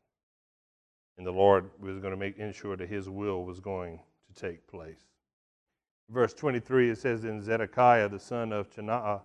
and 1.17 1.25
the 1.25 1.31
Lord 1.31 1.69
was 1.79 1.99
going 1.99 2.11
to 2.11 2.17
make 2.17 2.37
ensure 2.37 2.75
that 2.75 2.89
his 2.89 3.09
will 3.09 3.43
was 3.43 3.59
going 3.59 3.99
to 4.27 4.41
take 4.41 4.67
place. 4.67 5.01
Verse 6.09 6.33
23 6.33 6.91
it 6.91 6.97
says, 6.97 7.21
Then 7.21 7.41
Zedekiah 7.41 8.09
the 8.09 8.19
son 8.19 8.51
of 8.51 8.69
Chenaanah 8.69 9.21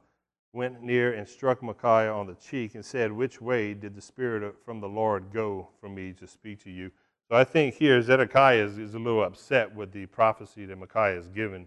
went 0.52 0.82
near 0.82 1.12
and 1.12 1.28
struck 1.28 1.62
Micaiah 1.62 2.12
on 2.12 2.26
the 2.26 2.34
cheek 2.34 2.74
and 2.74 2.84
said, 2.84 3.12
Which 3.12 3.40
way 3.40 3.74
did 3.74 3.94
the 3.94 4.00
Spirit 4.00 4.54
from 4.64 4.80
the 4.80 4.88
Lord 4.88 5.32
go 5.32 5.68
from 5.80 5.94
me 5.94 6.12
to 6.14 6.26
speak 6.26 6.62
to 6.64 6.70
you? 6.70 6.90
So 7.28 7.36
I 7.36 7.44
think 7.44 7.74
here 7.74 8.00
Zedekiah 8.00 8.64
is, 8.64 8.78
is 8.78 8.94
a 8.94 8.98
little 8.98 9.22
upset 9.22 9.74
with 9.74 9.92
the 9.92 10.06
prophecy 10.06 10.64
that 10.66 10.78
Micaiah 10.78 11.16
has 11.16 11.28
given 11.28 11.66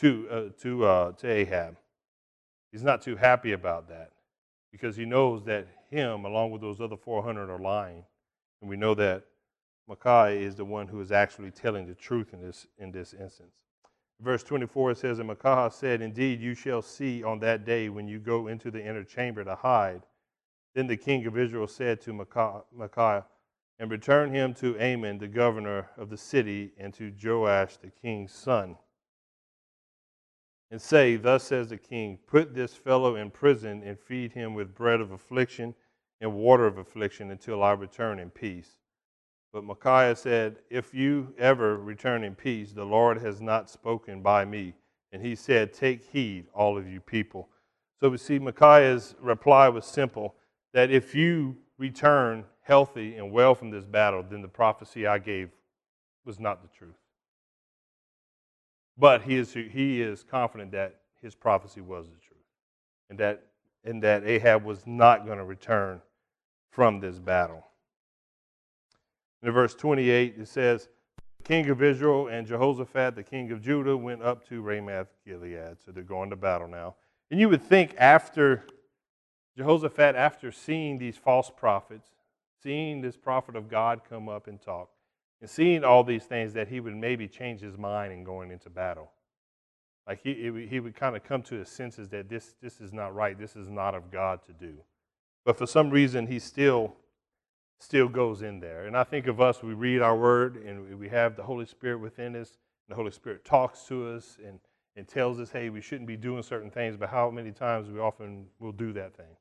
to, 0.00 0.28
uh, 0.30 0.62
to, 0.62 0.84
uh, 0.84 1.12
to 1.12 1.28
Ahab. 1.28 1.76
He's 2.72 2.84
not 2.84 3.02
too 3.02 3.16
happy 3.16 3.52
about 3.52 3.88
that 3.88 4.12
because 4.70 4.96
he 4.96 5.04
knows 5.04 5.44
that 5.44 5.66
him, 5.90 6.24
along 6.24 6.50
with 6.50 6.60
those 6.60 6.80
other 6.80 6.96
400, 6.96 7.48
are 7.50 7.58
lying. 7.58 8.04
And 8.60 8.68
we 8.68 8.76
know 8.76 8.94
that 8.94 9.24
Micaiah 9.88 10.38
is 10.38 10.54
the 10.54 10.64
one 10.64 10.86
who 10.86 11.00
is 11.00 11.10
actually 11.10 11.50
telling 11.50 11.86
the 11.86 11.94
truth 11.94 12.34
in 12.34 12.40
this, 12.42 12.66
in 12.78 12.92
this 12.92 13.14
instance. 13.14 13.54
Verse 14.20 14.42
24 14.42 14.90
it 14.90 14.98
says, 14.98 15.18
And 15.18 15.28
Micaiah 15.28 15.70
said, 15.70 16.02
Indeed, 16.02 16.40
you 16.40 16.54
shall 16.54 16.82
see 16.82 17.22
on 17.22 17.38
that 17.40 17.64
day 17.64 17.88
when 17.88 18.08
you 18.08 18.18
go 18.18 18.48
into 18.48 18.70
the 18.70 18.84
inner 18.84 19.04
chamber 19.04 19.44
to 19.44 19.54
hide. 19.54 20.02
Then 20.74 20.86
the 20.86 20.96
king 20.96 21.24
of 21.26 21.38
Israel 21.38 21.66
said 21.66 22.00
to 22.02 22.12
Micaiah, 22.12 23.24
And 23.78 23.90
return 23.90 24.32
him 24.34 24.54
to 24.54 24.78
Amon, 24.78 25.18
the 25.18 25.28
governor 25.28 25.88
of 25.96 26.10
the 26.10 26.16
city, 26.16 26.72
and 26.78 26.92
to 26.94 27.12
Joash, 27.22 27.76
the 27.78 27.90
king's 27.90 28.32
son. 28.32 28.76
And 30.70 30.80
say, 30.80 31.16
Thus 31.16 31.44
says 31.44 31.68
the 31.70 31.78
king, 31.78 32.18
Put 32.26 32.54
this 32.54 32.74
fellow 32.74 33.16
in 33.16 33.30
prison 33.30 33.82
and 33.84 33.98
feed 33.98 34.32
him 34.32 34.54
with 34.54 34.74
bread 34.74 35.00
of 35.00 35.12
affliction 35.12 35.74
and 36.20 36.34
water 36.34 36.66
of 36.66 36.78
affliction 36.78 37.30
until 37.30 37.62
I 37.62 37.72
return 37.72 38.18
in 38.18 38.30
peace. 38.30 38.78
But 39.52 39.64
Micaiah 39.64 40.16
said, 40.16 40.58
If 40.68 40.92
you 40.92 41.34
ever 41.38 41.78
return 41.78 42.22
in 42.22 42.34
peace, 42.34 42.72
the 42.72 42.84
Lord 42.84 43.20
has 43.22 43.40
not 43.40 43.70
spoken 43.70 44.20
by 44.20 44.44
me. 44.44 44.74
And 45.10 45.22
he 45.22 45.34
said, 45.34 45.72
Take 45.72 46.04
heed, 46.04 46.46
all 46.52 46.76
of 46.76 46.86
you 46.86 47.00
people. 47.00 47.48
So 48.00 48.10
we 48.10 48.18
see 48.18 48.38
Micaiah's 48.38 49.14
reply 49.20 49.68
was 49.68 49.86
simple 49.86 50.34
that 50.74 50.90
if 50.90 51.14
you 51.14 51.56
return 51.78 52.44
healthy 52.60 53.16
and 53.16 53.32
well 53.32 53.54
from 53.54 53.70
this 53.70 53.86
battle, 53.86 54.22
then 54.22 54.42
the 54.42 54.48
prophecy 54.48 55.06
I 55.06 55.18
gave 55.18 55.50
was 56.24 56.38
not 56.38 56.62
the 56.62 56.68
truth. 56.68 56.94
But 58.98 59.22
he 59.22 59.36
is, 59.36 59.52
he 59.52 60.02
is 60.02 60.24
confident 60.24 60.72
that 60.72 60.96
his 61.22 61.34
prophecy 61.34 61.80
was 61.80 62.06
the 62.06 62.16
truth 62.16 62.38
and 63.10 63.18
that, 63.18 63.44
and 63.84 64.02
that 64.02 64.24
Ahab 64.24 64.64
was 64.64 64.86
not 64.86 65.24
going 65.24 65.38
to 65.38 65.44
return 65.44 66.00
from 66.70 67.00
this 67.00 67.18
battle. 67.18 67.64
In 69.42 69.52
verse 69.52 69.74
28, 69.74 70.34
it 70.38 70.48
says, 70.48 70.88
The 71.38 71.44
king 71.44 71.70
of 71.70 71.82
Israel 71.82 72.28
and 72.28 72.46
Jehoshaphat, 72.46 73.14
the 73.14 73.22
king 73.22 73.52
of 73.52 73.62
Judah, 73.62 73.96
went 73.96 74.22
up 74.22 74.46
to 74.48 74.60
Ramoth 74.60 75.08
Gilead. 75.24 75.76
So 75.84 75.92
they're 75.92 76.02
going 76.02 76.30
to 76.30 76.36
battle 76.36 76.68
now. 76.68 76.96
And 77.30 77.38
you 77.38 77.48
would 77.48 77.62
think 77.62 77.94
after 77.98 78.64
Jehoshaphat, 79.56 80.16
after 80.16 80.50
seeing 80.50 80.98
these 80.98 81.16
false 81.16 81.50
prophets, 81.54 82.08
seeing 82.62 83.00
this 83.00 83.16
prophet 83.16 83.54
of 83.54 83.68
God 83.68 84.00
come 84.08 84.28
up 84.28 84.48
and 84.48 84.60
talk, 84.60 84.90
and 85.40 85.48
seeing 85.48 85.84
all 85.84 86.04
these 86.04 86.24
things, 86.24 86.52
that 86.54 86.68
he 86.68 86.80
would 86.80 86.96
maybe 86.96 87.28
change 87.28 87.60
his 87.60 87.78
mind 87.78 88.12
in 88.12 88.24
going 88.24 88.50
into 88.50 88.70
battle. 88.70 89.10
Like 90.06 90.20
he, 90.22 90.66
he 90.68 90.80
would 90.80 90.96
kind 90.96 91.16
of 91.16 91.22
come 91.22 91.42
to 91.42 91.56
his 91.56 91.68
senses 91.68 92.08
that 92.08 92.28
this, 92.28 92.54
this 92.62 92.80
is 92.80 92.92
not 92.92 93.14
right, 93.14 93.38
this 93.38 93.56
is 93.56 93.68
not 93.68 93.94
of 93.94 94.10
God 94.10 94.40
to 94.46 94.52
do. 94.52 94.78
But 95.44 95.58
for 95.58 95.66
some 95.66 95.90
reason, 95.90 96.26
he 96.26 96.38
still 96.38 96.96
still 97.80 98.08
goes 98.08 98.42
in 98.42 98.60
there. 98.60 98.86
And 98.86 98.96
I 98.96 99.04
think 99.04 99.26
of 99.26 99.40
us, 99.40 99.62
we 99.62 99.72
read 99.72 100.02
our 100.02 100.16
word 100.16 100.56
and 100.56 100.98
we 100.98 101.08
have 101.08 101.36
the 101.36 101.42
Holy 101.42 101.66
Spirit 101.66 101.98
within 101.98 102.34
us, 102.34 102.58
and 102.86 102.92
the 102.92 102.96
Holy 102.96 103.10
Spirit 103.10 103.44
talks 103.44 103.84
to 103.84 104.08
us 104.08 104.36
and, 104.44 104.58
and 104.96 105.06
tells 105.06 105.38
us, 105.38 105.50
hey, 105.50 105.70
we 105.70 105.80
shouldn't 105.80 106.08
be 106.08 106.16
doing 106.16 106.42
certain 106.42 106.70
things, 106.70 106.96
but 106.96 107.08
how 107.08 107.30
many 107.30 107.52
times 107.52 107.88
we 107.88 108.00
often 108.00 108.46
will 108.58 108.72
do 108.72 108.92
that 108.94 109.16
thing. 109.16 109.36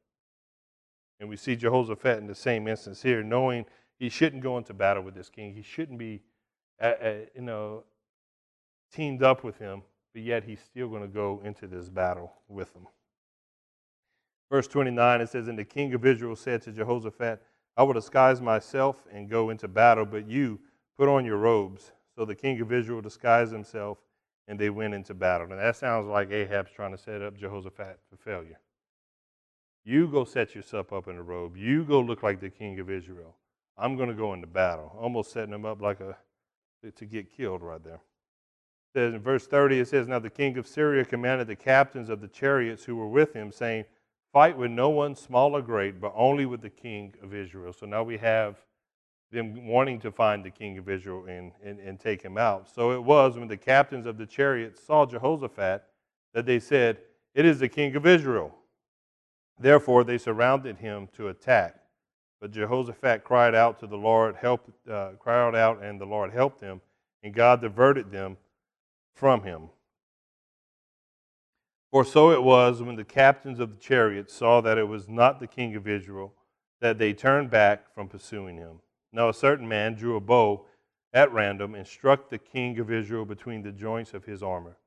And 1.19 1.27
we 1.27 1.35
see 1.35 1.55
Jehoshaphat 1.55 2.19
in 2.19 2.27
the 2.27 2.35
same 2.35 2.67
instance 2.67 3.01
here, 3.01 3.23
knowing 3.23 3.65
he 3.99 4.09
shouldn't 4.09 4.43
go 4.43 4.57
into 4.57 4.73
battle 4.73 5.03
with 5.03 5.15
this 5.15 5.29
king. 5.29 5.53
He 5.53 5.61
shouldn't 5.63 5.97
be, 5.99 6.21
you 6.81 7.41
know, 7.41 7.83
teamed 8.93 9.23
up 9.23 9.43
with 9.43 9.57
him, 9.57 9.81
but 10.13 10.21
yet 10.21 10.43
he's 10.43 10.61
still 10.61 10.87
going 10.87 11.01
to 11.01 11.07
go 11.07 11.41
into 11.43 11.67
this 11.67 11.89
battle 11.89 12.31
with 12.47 12.73
him. 12.75 12.87
Verse 14.49 14.67
29, 14.67 15.21
it 15.21 15.29
says, 15.29 15.47
And 15.47 15.59
the 15.59 15.65
king 15.65 15.93
of 15.93 16.05
Israel 16.05 16.35
said 16.35 16.61
to 16.63 16.71
Jehoshaphat, 16.71 17.41
I 17.75 17.83
will 17.83 17.93
disguise 17.93 18.39
myself 18.41 19.03
and 19.11 19.29
go 19.29 19.49
into 19.49 19.67
battle, 19.67 20.05
but 20.05 20.27
you 20.27 20.59
put 20.97 21.09
on 21.09 21.25
your 21.25 21.37
robes. 21.37 21.91
So 22.15 22.25
the 22.25 22.33
king 22.33 22.59
of 22.61 22.71
Israel 22.71 23.01
disguised 23.01 23.51
himself, 23.51 23.97
and 24.47 24.57
they 24.57 24.69
went 24.69 24.93
into 24.93 25.13
battle. 25.13 25.51
And 25.51 25.59
that 25.59 25.75
sounds 25.75 26.07
like 26.07 26.31
Ahab's 26.31 26.71
trying 26.71 26.91
to 26.91 26.97
set 26.97 27.21
up 27.21 27.37
Jehoshaphat 27.37 27.99
for 28.09 28.15
failure. 28.17 28.59
You 29.83 30.07
go 30.07 30.23
set 30.23 30.55
yourself 30.55 30.91
up 30.93 31.07
in 31.07 31.17
a 31.17 31.23
robe. 31.23 31.57
You 31.57 31.83
go 31.83 31.99
look 31.99 32.23
like 32.23 32.39
the 32.39 32.49
king 32.49 32.79
of 32.79 32.89
Israel. 32.89 33.35
I'm 33.77 33.95
going 33.95 34.09
to 34.09 34.15
go 34.15 34.33
into 34.33 34.47
battle. 34.47 34.95
Almost 34.99 35.31
setting 35.31 35.53
him 35.53 35.65
up 35.65 35.81
like 35.81 35.99
a 35.99 36.17
to 36.95 37.05
get 37.05 37.35
killed 37.35 37.61
right 37.61 37.83
there. 37.83 37.95
It 37.95 38.93
says 38.93 39.13
in 39.13 39.19
verse 39.19 39.47
30, 39.47 39.79
it 39.79 39.87
says, 39.87 40.07
Now 40.07 40.19
the 40.19 40.29
king 40.29 40.57
of 40.57 40.67
Syria 40.67 41.03
commanded 41.03 41.47
the 41.47 41.55
captains 41.55 42.09
of 42.09 42.21
the 42.21 42.27
chariots 42.27 42.83
who 42.83 42.95
were 42.95 43.07
with 43.07 43.33
him, 43.33 43.51
saying, 43.51 43.85
Fight 44.31 44.57
with 44.57 44.71
no 44.71 44.89
one, 44.89 45.15
small 45.15 45.55
or 45.55 45.61
great, 45.61 45.99
but 45.99 46.13
only 46.15 46.45
with 46.45 46.61
the 46.61 46.69
king 46.69 47.13
of 47.21 47.33
Israel. 47.33 47.73
So 47.73 47.85
now 47.85 48.03
we 48.03 48.17
have 48.17 48.57
them 49.31 49.67
wanting 49.67 49.99
to 50.01 50.11
find 50.11 50.43
the 50.43 50.49
king 50.49 50.77
of 50.77 50.87
Israel 50.87 51.25
and, 51.27 51.51
and, 51.63 51.79
and 51.79 51.99
take 51.99 52.21
him 52.21 52.37
out. 52.37 52.69
So 52.69 52.91
it 52.91 53.03
was 53.03 53.37
when 53.37 53.47
the 53.47 53.57
captains 53.57 54.05
of 54.05 54.17
the 54.17 54.25
chariots 54.25 54.81
saw 54.85 55.05
Jehoshaphat 55.05 55.83
that 56.33 56.45
they 56.45 56.59
said, 56.59 56.99
It 57.33 57.45
is 57.45 57.59
the 57.59 57.69
king 57.69 57.95
of 57.95 58.05
Israel. 58.05 58.55
Therefore 59.59 60.03
they 60.03 60.17
surrounded 60.17 60.77
him 60.77 61.09
to 61.13 61.29
attack. 61.29 61.75
But 62.39 62.51
Jehoshaphat 62.51 63.23
cried 63.23 63.55
out 63.55 63.79
to 63.79 63.87
the 63.87 63.97
Lord, 63.97 64.35
help, 64.35 64.71
uh, 64.89 65.11
cried 65.19 65.55
out, 65.55 65.81
and 65.81 65.99
the 65.99 66.05
Lord 66.05 66.31
helped 66.31 66.61
him, 66.61 66.81
and 67.23 67.33
God 67.33 67.61
diverted 67.61 68.11
them 68.11 68.37
from 69.15 69.43
him. 69.43 69.69
For 71.91 72.03
so 72.03 72.31
it 72.31 72.43
was 72.43 72.81
when 72.81 72.95
the 72.95 73.03
captains 73.03 73.59
of 73.59 73.71
the 73.71 73.81
chariots 73.81 74.33
saw 74.33 74.61
that 74.61 74.77
it 74.77 74.87
was 74.87 75.07
not 75.07 75.39
the 75.39 75.47
king 75.47 75.75
of 75.75 75.87
Israel, 75.87 76.33
that 76.79 76.99
they 76.99 77.13
turned 77.13 77.49
back 77.49 77.93
from 77.93 78.07
pursuing 78.07 78.57
him. 78.57 78.81
Now 79.11 79.29
a 79.29 79.33
certain 79.33 79.67
man 79.67 79.95
drew 79.95 80.15
a 80.15 80.21
bow 80.21 80.65
at 81.13 81.31
random 81.31 81.73
and 81.73 81.87
struck 81.87 82.29
the 82.29 82.37
king 82.37 82.77
of 82.77 82.91
Israel 82.91 83.25
between 83.25 83.63
the 83.63 83.71
joints 83.71 84.13
of 84.13 84.25
his 84.25 84.43
armor. 84.43 84.77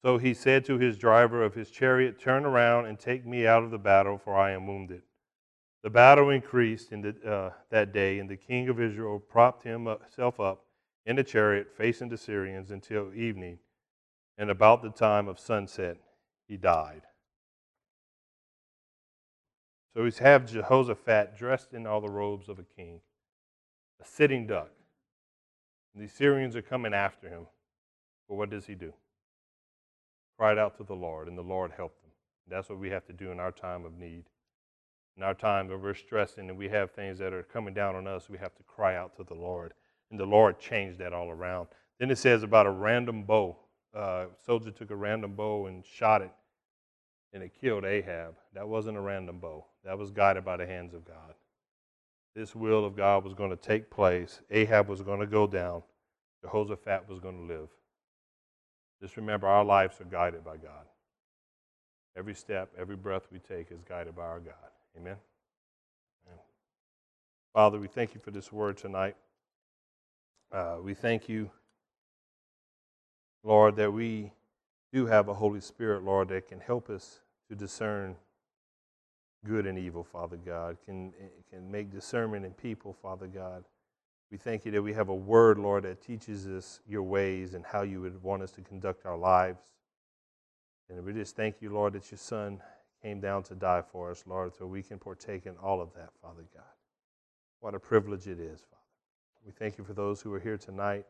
So 0.00 0.18
he 0.18 0.32
said 0.32 0.64
to 0.66 0.78
his 0.78 0.96
driver 0.96 1.42
of 1.42 1.54
his 1.54 1.70
chariot, 1.70 2.18
Turn 2.18 2.44
around 2.44 2.86
and 2.86 2.98
take 2.98 3.26
me 3.26 3.46
out 3.46 3.64
of 3.64 3.70
the 3.70 3.78
battle, 3.78 4.16
for 4.16 4.34
I 4.34 4.52
am 4.52 4.66
wounded. 4.66 5.02
The 5.84 5.90
battle 5.90 6.30
increased 6.30 6.92
in 6.92 7.02
the, 7.02 7.30
uh, 7.30 7.52
that 7.68 7.92
day, 7.92 8.18
and 8.18 8.28
the 8.28 8.38
king 8.38 8.70
of 8.70 8.80
Israel 8.80 9.18
propped 9.20 9.64
himself 9.64 10.40
up 10.40 10.64
in 11.04 11.16
the 11.16 11.22
chariot 11.22 11.68
facing 11.76 12.08
the 12.08 12.16
Syrians 12.16 12.70
until 12.70 13.12
evening. 13.14 13.58
And 14.38 14.50
about 14.50 14.80
the 14.80 14.88
time 14.88 15.28
of 15.28 15.38
sunset, 15.38 15.98
he 16.48 16.56
died. 16.56 17.02
So 19.92 20.06
he's 20.06 20.18
have 20.18 20.50
Jehoshaphat 20.50 21.36
dressed 21.36 21.74
in 21.74 21.86
all 21.86 22.00
the 22.00 22.08
robes 22.08 22.48
of 22.48 22.58
a 22.58 22.64
king, 22.64 23.00
a 24.00 24.06
sitting 24.06 24.46
duck. 24.46 24.70
And 25.94 26.02
the 26.02 26.10
Syrians 26.10 26.56
are 26.56 26.62
coming 26.62 26.94
after 26.94 27.28
him. 27.28 27.46
But 28.26 28.36
what 28.36 28.48
does 28.48 28.64
he 28.64 28.74
do? 28.74 28.94
Cried 30.38 30.56
out 30.56 30.78
to 30.78 30.82
the 30.82 30.96
Lord, 30.96 31.28
and 31.28 31.36
the 31.36 31.42
Lord 31.42 31.72
helped 31.76 32.02
him. 32.02 32.10
That's 32.48 32.70
what 32.70 32.78
we 32.78 32.88
have 32.88 33.04
to 33.04 33.12
do 33.12 33.30
in 33.30 33.38
our 33.38 33.52
time 33.52 33.84
of 33.84 33.98
need. 33.98 34.24
In 35.16 35.22
our 35.22 35.34
time 35.34 35.68
where 35.68 35.78
we're 35.78 35.94
stressing 35.94 36.48
and 36.48 36.58
we 36.58 36.68
have 36.68 36.90
things 36.90 37.18
that 37.18 37.32
are 37.32 37.42
coming 37.42 37.74
down 37.74 37.94
on 37.94 38.06
us, 38.06 38.28
we 38.28 38.38
have 38.38 38.54
to 38.56 38.62
cry 38.64 38.96
out 38.96 39.16
to 39.16 39.24
the 39.24 39.34
Lord. 39.34 39.74
And 40.10 40.18
the 40.18 40.26
Lord 40.26 40.58
changed 40.58 40.98
that 40.98 41.12
all 41.12 41.30
around. 41.30 41.68
Then 41.98 42.10
it 42.10 42.18
says 42.18 42.42
about 42.42 42.66
a 42.66 42.70
random 42.70 43.22
bow 43.22 43.56
uh, 43.94 44.26
soldier 44.44 44.70
took 44.70 44.90
a 44.90 44.96
random 44.96 45.34
bow 45.34 45.66
and 45.66 45.84
shot 45.84 46.20
it, 46.20 46.32
and 47.32 47.42
it 47.42 47.52
killed 47.60 47.84
Ahab. 47.84 48.34
That 48.52 48.68
wasn't 48.68 48.96
a 48.96 49.00
random 49.00 49.38
bow, 49.38 49.64
that 49.84 49.98
was 49.98 50.10
guided 50.10 50.44
by 50.44 50.56
the 50.56 50.66
hands 50.66 50.94
of 50.94 51.04
God. 51.04 51.34
This 52.34 52.56
will 52.56 52.84
of 52.84 52.96
God 52.96 53.22
was 53.22 53.34
going 53.34 53.50
to 53.50 53.56
take 53.56 53.90
place. 53.90 54.40
Ahab 54.50 54.88
was 54.88 55.02
going 55.02 55.20
to 55.20 55.26
go 55.26 55.46
down. 55.46 55.82
Jehoshaphat 56.42 57.08
was 57.08 57.20
going 57.20 57.46
to 57.46 57.54
live. 57.54 57.68
Just 59.00 59.16
remember, 59.16 59.46
our 59.46 59.64
lives 59.64 60.00
are 60.00 60.04
guided 60.04 60.44
by 60.44 60.56
God. 60.56 60.86
Every 62.16 62.34
step, 62.34 62.70
every 62.76 62.96
breath 62.96 63.28
we 63.30 63.38
take 63.38 63.70
is 63.70 63.82
guided 63.88 64.16
by 64.16 64.22
our 64.22 64.40
God. 64.40 64.73
Amen. 64.96 65.16
Amen. 66.26 66.38
Father, 67.52 67.78
we 67.78 67.88
thank 67.88 68.14
you 68.14 68.20
for 68.20 68.30
this 68.30 68.52
word 68.52 68.76
tonight. 68.76 69.16
Uh, 70.52 70.76
we 70.82 70.94
thank 70.94 71.28
you. 71.28 71.50
Lord, 73.42 73.76
that 73.76 73.92
we 73.92 74.32
do 74.92 75.06
have 75.06 75.28
a 75.28 75.34
Holy 75.34 75.60
Spirit, 75.60 76.04
Lord, 76.04 76.28
that 76.28 76.48
can 76.48 76.60
help 76.60 76.88
us 76.88 77.20
to 77.48 77.56
discern 77.56 78.16
good 79.44 79.66
and 79.66 79.78
evil, 79.78 80.02
Father 80.02 80.36
God, 80.36 80.78
can, 80.86 81.12
can 81.50 81.70
make 81.70 81.90
discernment 81.90 82.46
in 82.46 82.52
people, 82.52 82.96
Father 83.02 83.26
God. 83.26 83.64
We 84.30 84.38
thank 84.38 84.64
you 84.64 84.72
that 84.72 84.82
we 84.82 84.94
have 84.94 85.10
a 85.10 85.14
word, 85.14 85.58
Lord, 85.58 85.84
that 85.84 86.00
teaches 86.00 86.46
us 86.46 86.80
your 86.88 87.02
ways 87.02 87.54
and 87.54 87.64
how 87.64 87.82
you 87.82 88.00
would 88.00 88.22
want 88.22 88.42
us 88.42 88.52
to 88.52 88.62
conduct 88.62 89.04
our 89.04 89.16
lives. 89.16 89.62
And 90.88 91.04
we 91.04 91.12
just 91.12 91.36
thank 91.36 91.60
you, 91.60 91.72
Lord, 91.72 91.92
that 91.92 92.10
your 92.10 92.18
Son 92.18 92.60
came 93.04 93.20
down 93.20 93.42
to 93.44 93.54
die 93.54 93.82
for 93.92 94.10
us, 94.10 94.24
Lord, 94.26 94.54
so 94.56 94.66
we 94.66 94.82
can 94.82 94.98
partake 94.98 95.44
in 95.44 95.56
all 95.62 95.82
of 95.82 95.92
that, 95.94 96.08
Father 96.22 96.44
God. 96.54 96.64
What 97.60 97.74
a 97.74 97.78
privilege 97.78 98.26
it 98.26 98.40
is, 98.40 98.60
Father. 98.60 98.82
We 99.44 99.52
thank 99.52 99.76
you 99.76 99.84
for 99.84 99.92
those 99.92 100.22
who 100.22 100.32
are 100.32 100.40
here 100.40 100.56
tonight. 100.56 101.04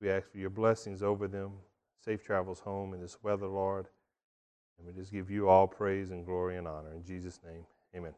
We 0.00 0.10
ask 0.10 0.30
for 0.30 0.38
your 0.38 0.50
blessings 0.50 1.02
over 1.02 1.26
them, 1.26 1.52
safe 2.04 2.22
travels 2.24 2.60
home 2.60 2.94
in 2.94 3.00
this 3.00 3.18
weather, 3.22 3.48
Lord. 3.48 3.86
And 4.78 4.86
we 4.86 4.92
just 4.92 5.12
give 5.12 5.30
you 5.30 5.48
all 5.48 5.66
praise 5.66 6.10
and 6.10 6.24
glory 6.24 6.56
and 6.56 6.68
honor. 6.68 6.92
In 6.94 7.04
Jesus' 7.04 7.40
name, 7.44 7.64
amen. 7.96 8.14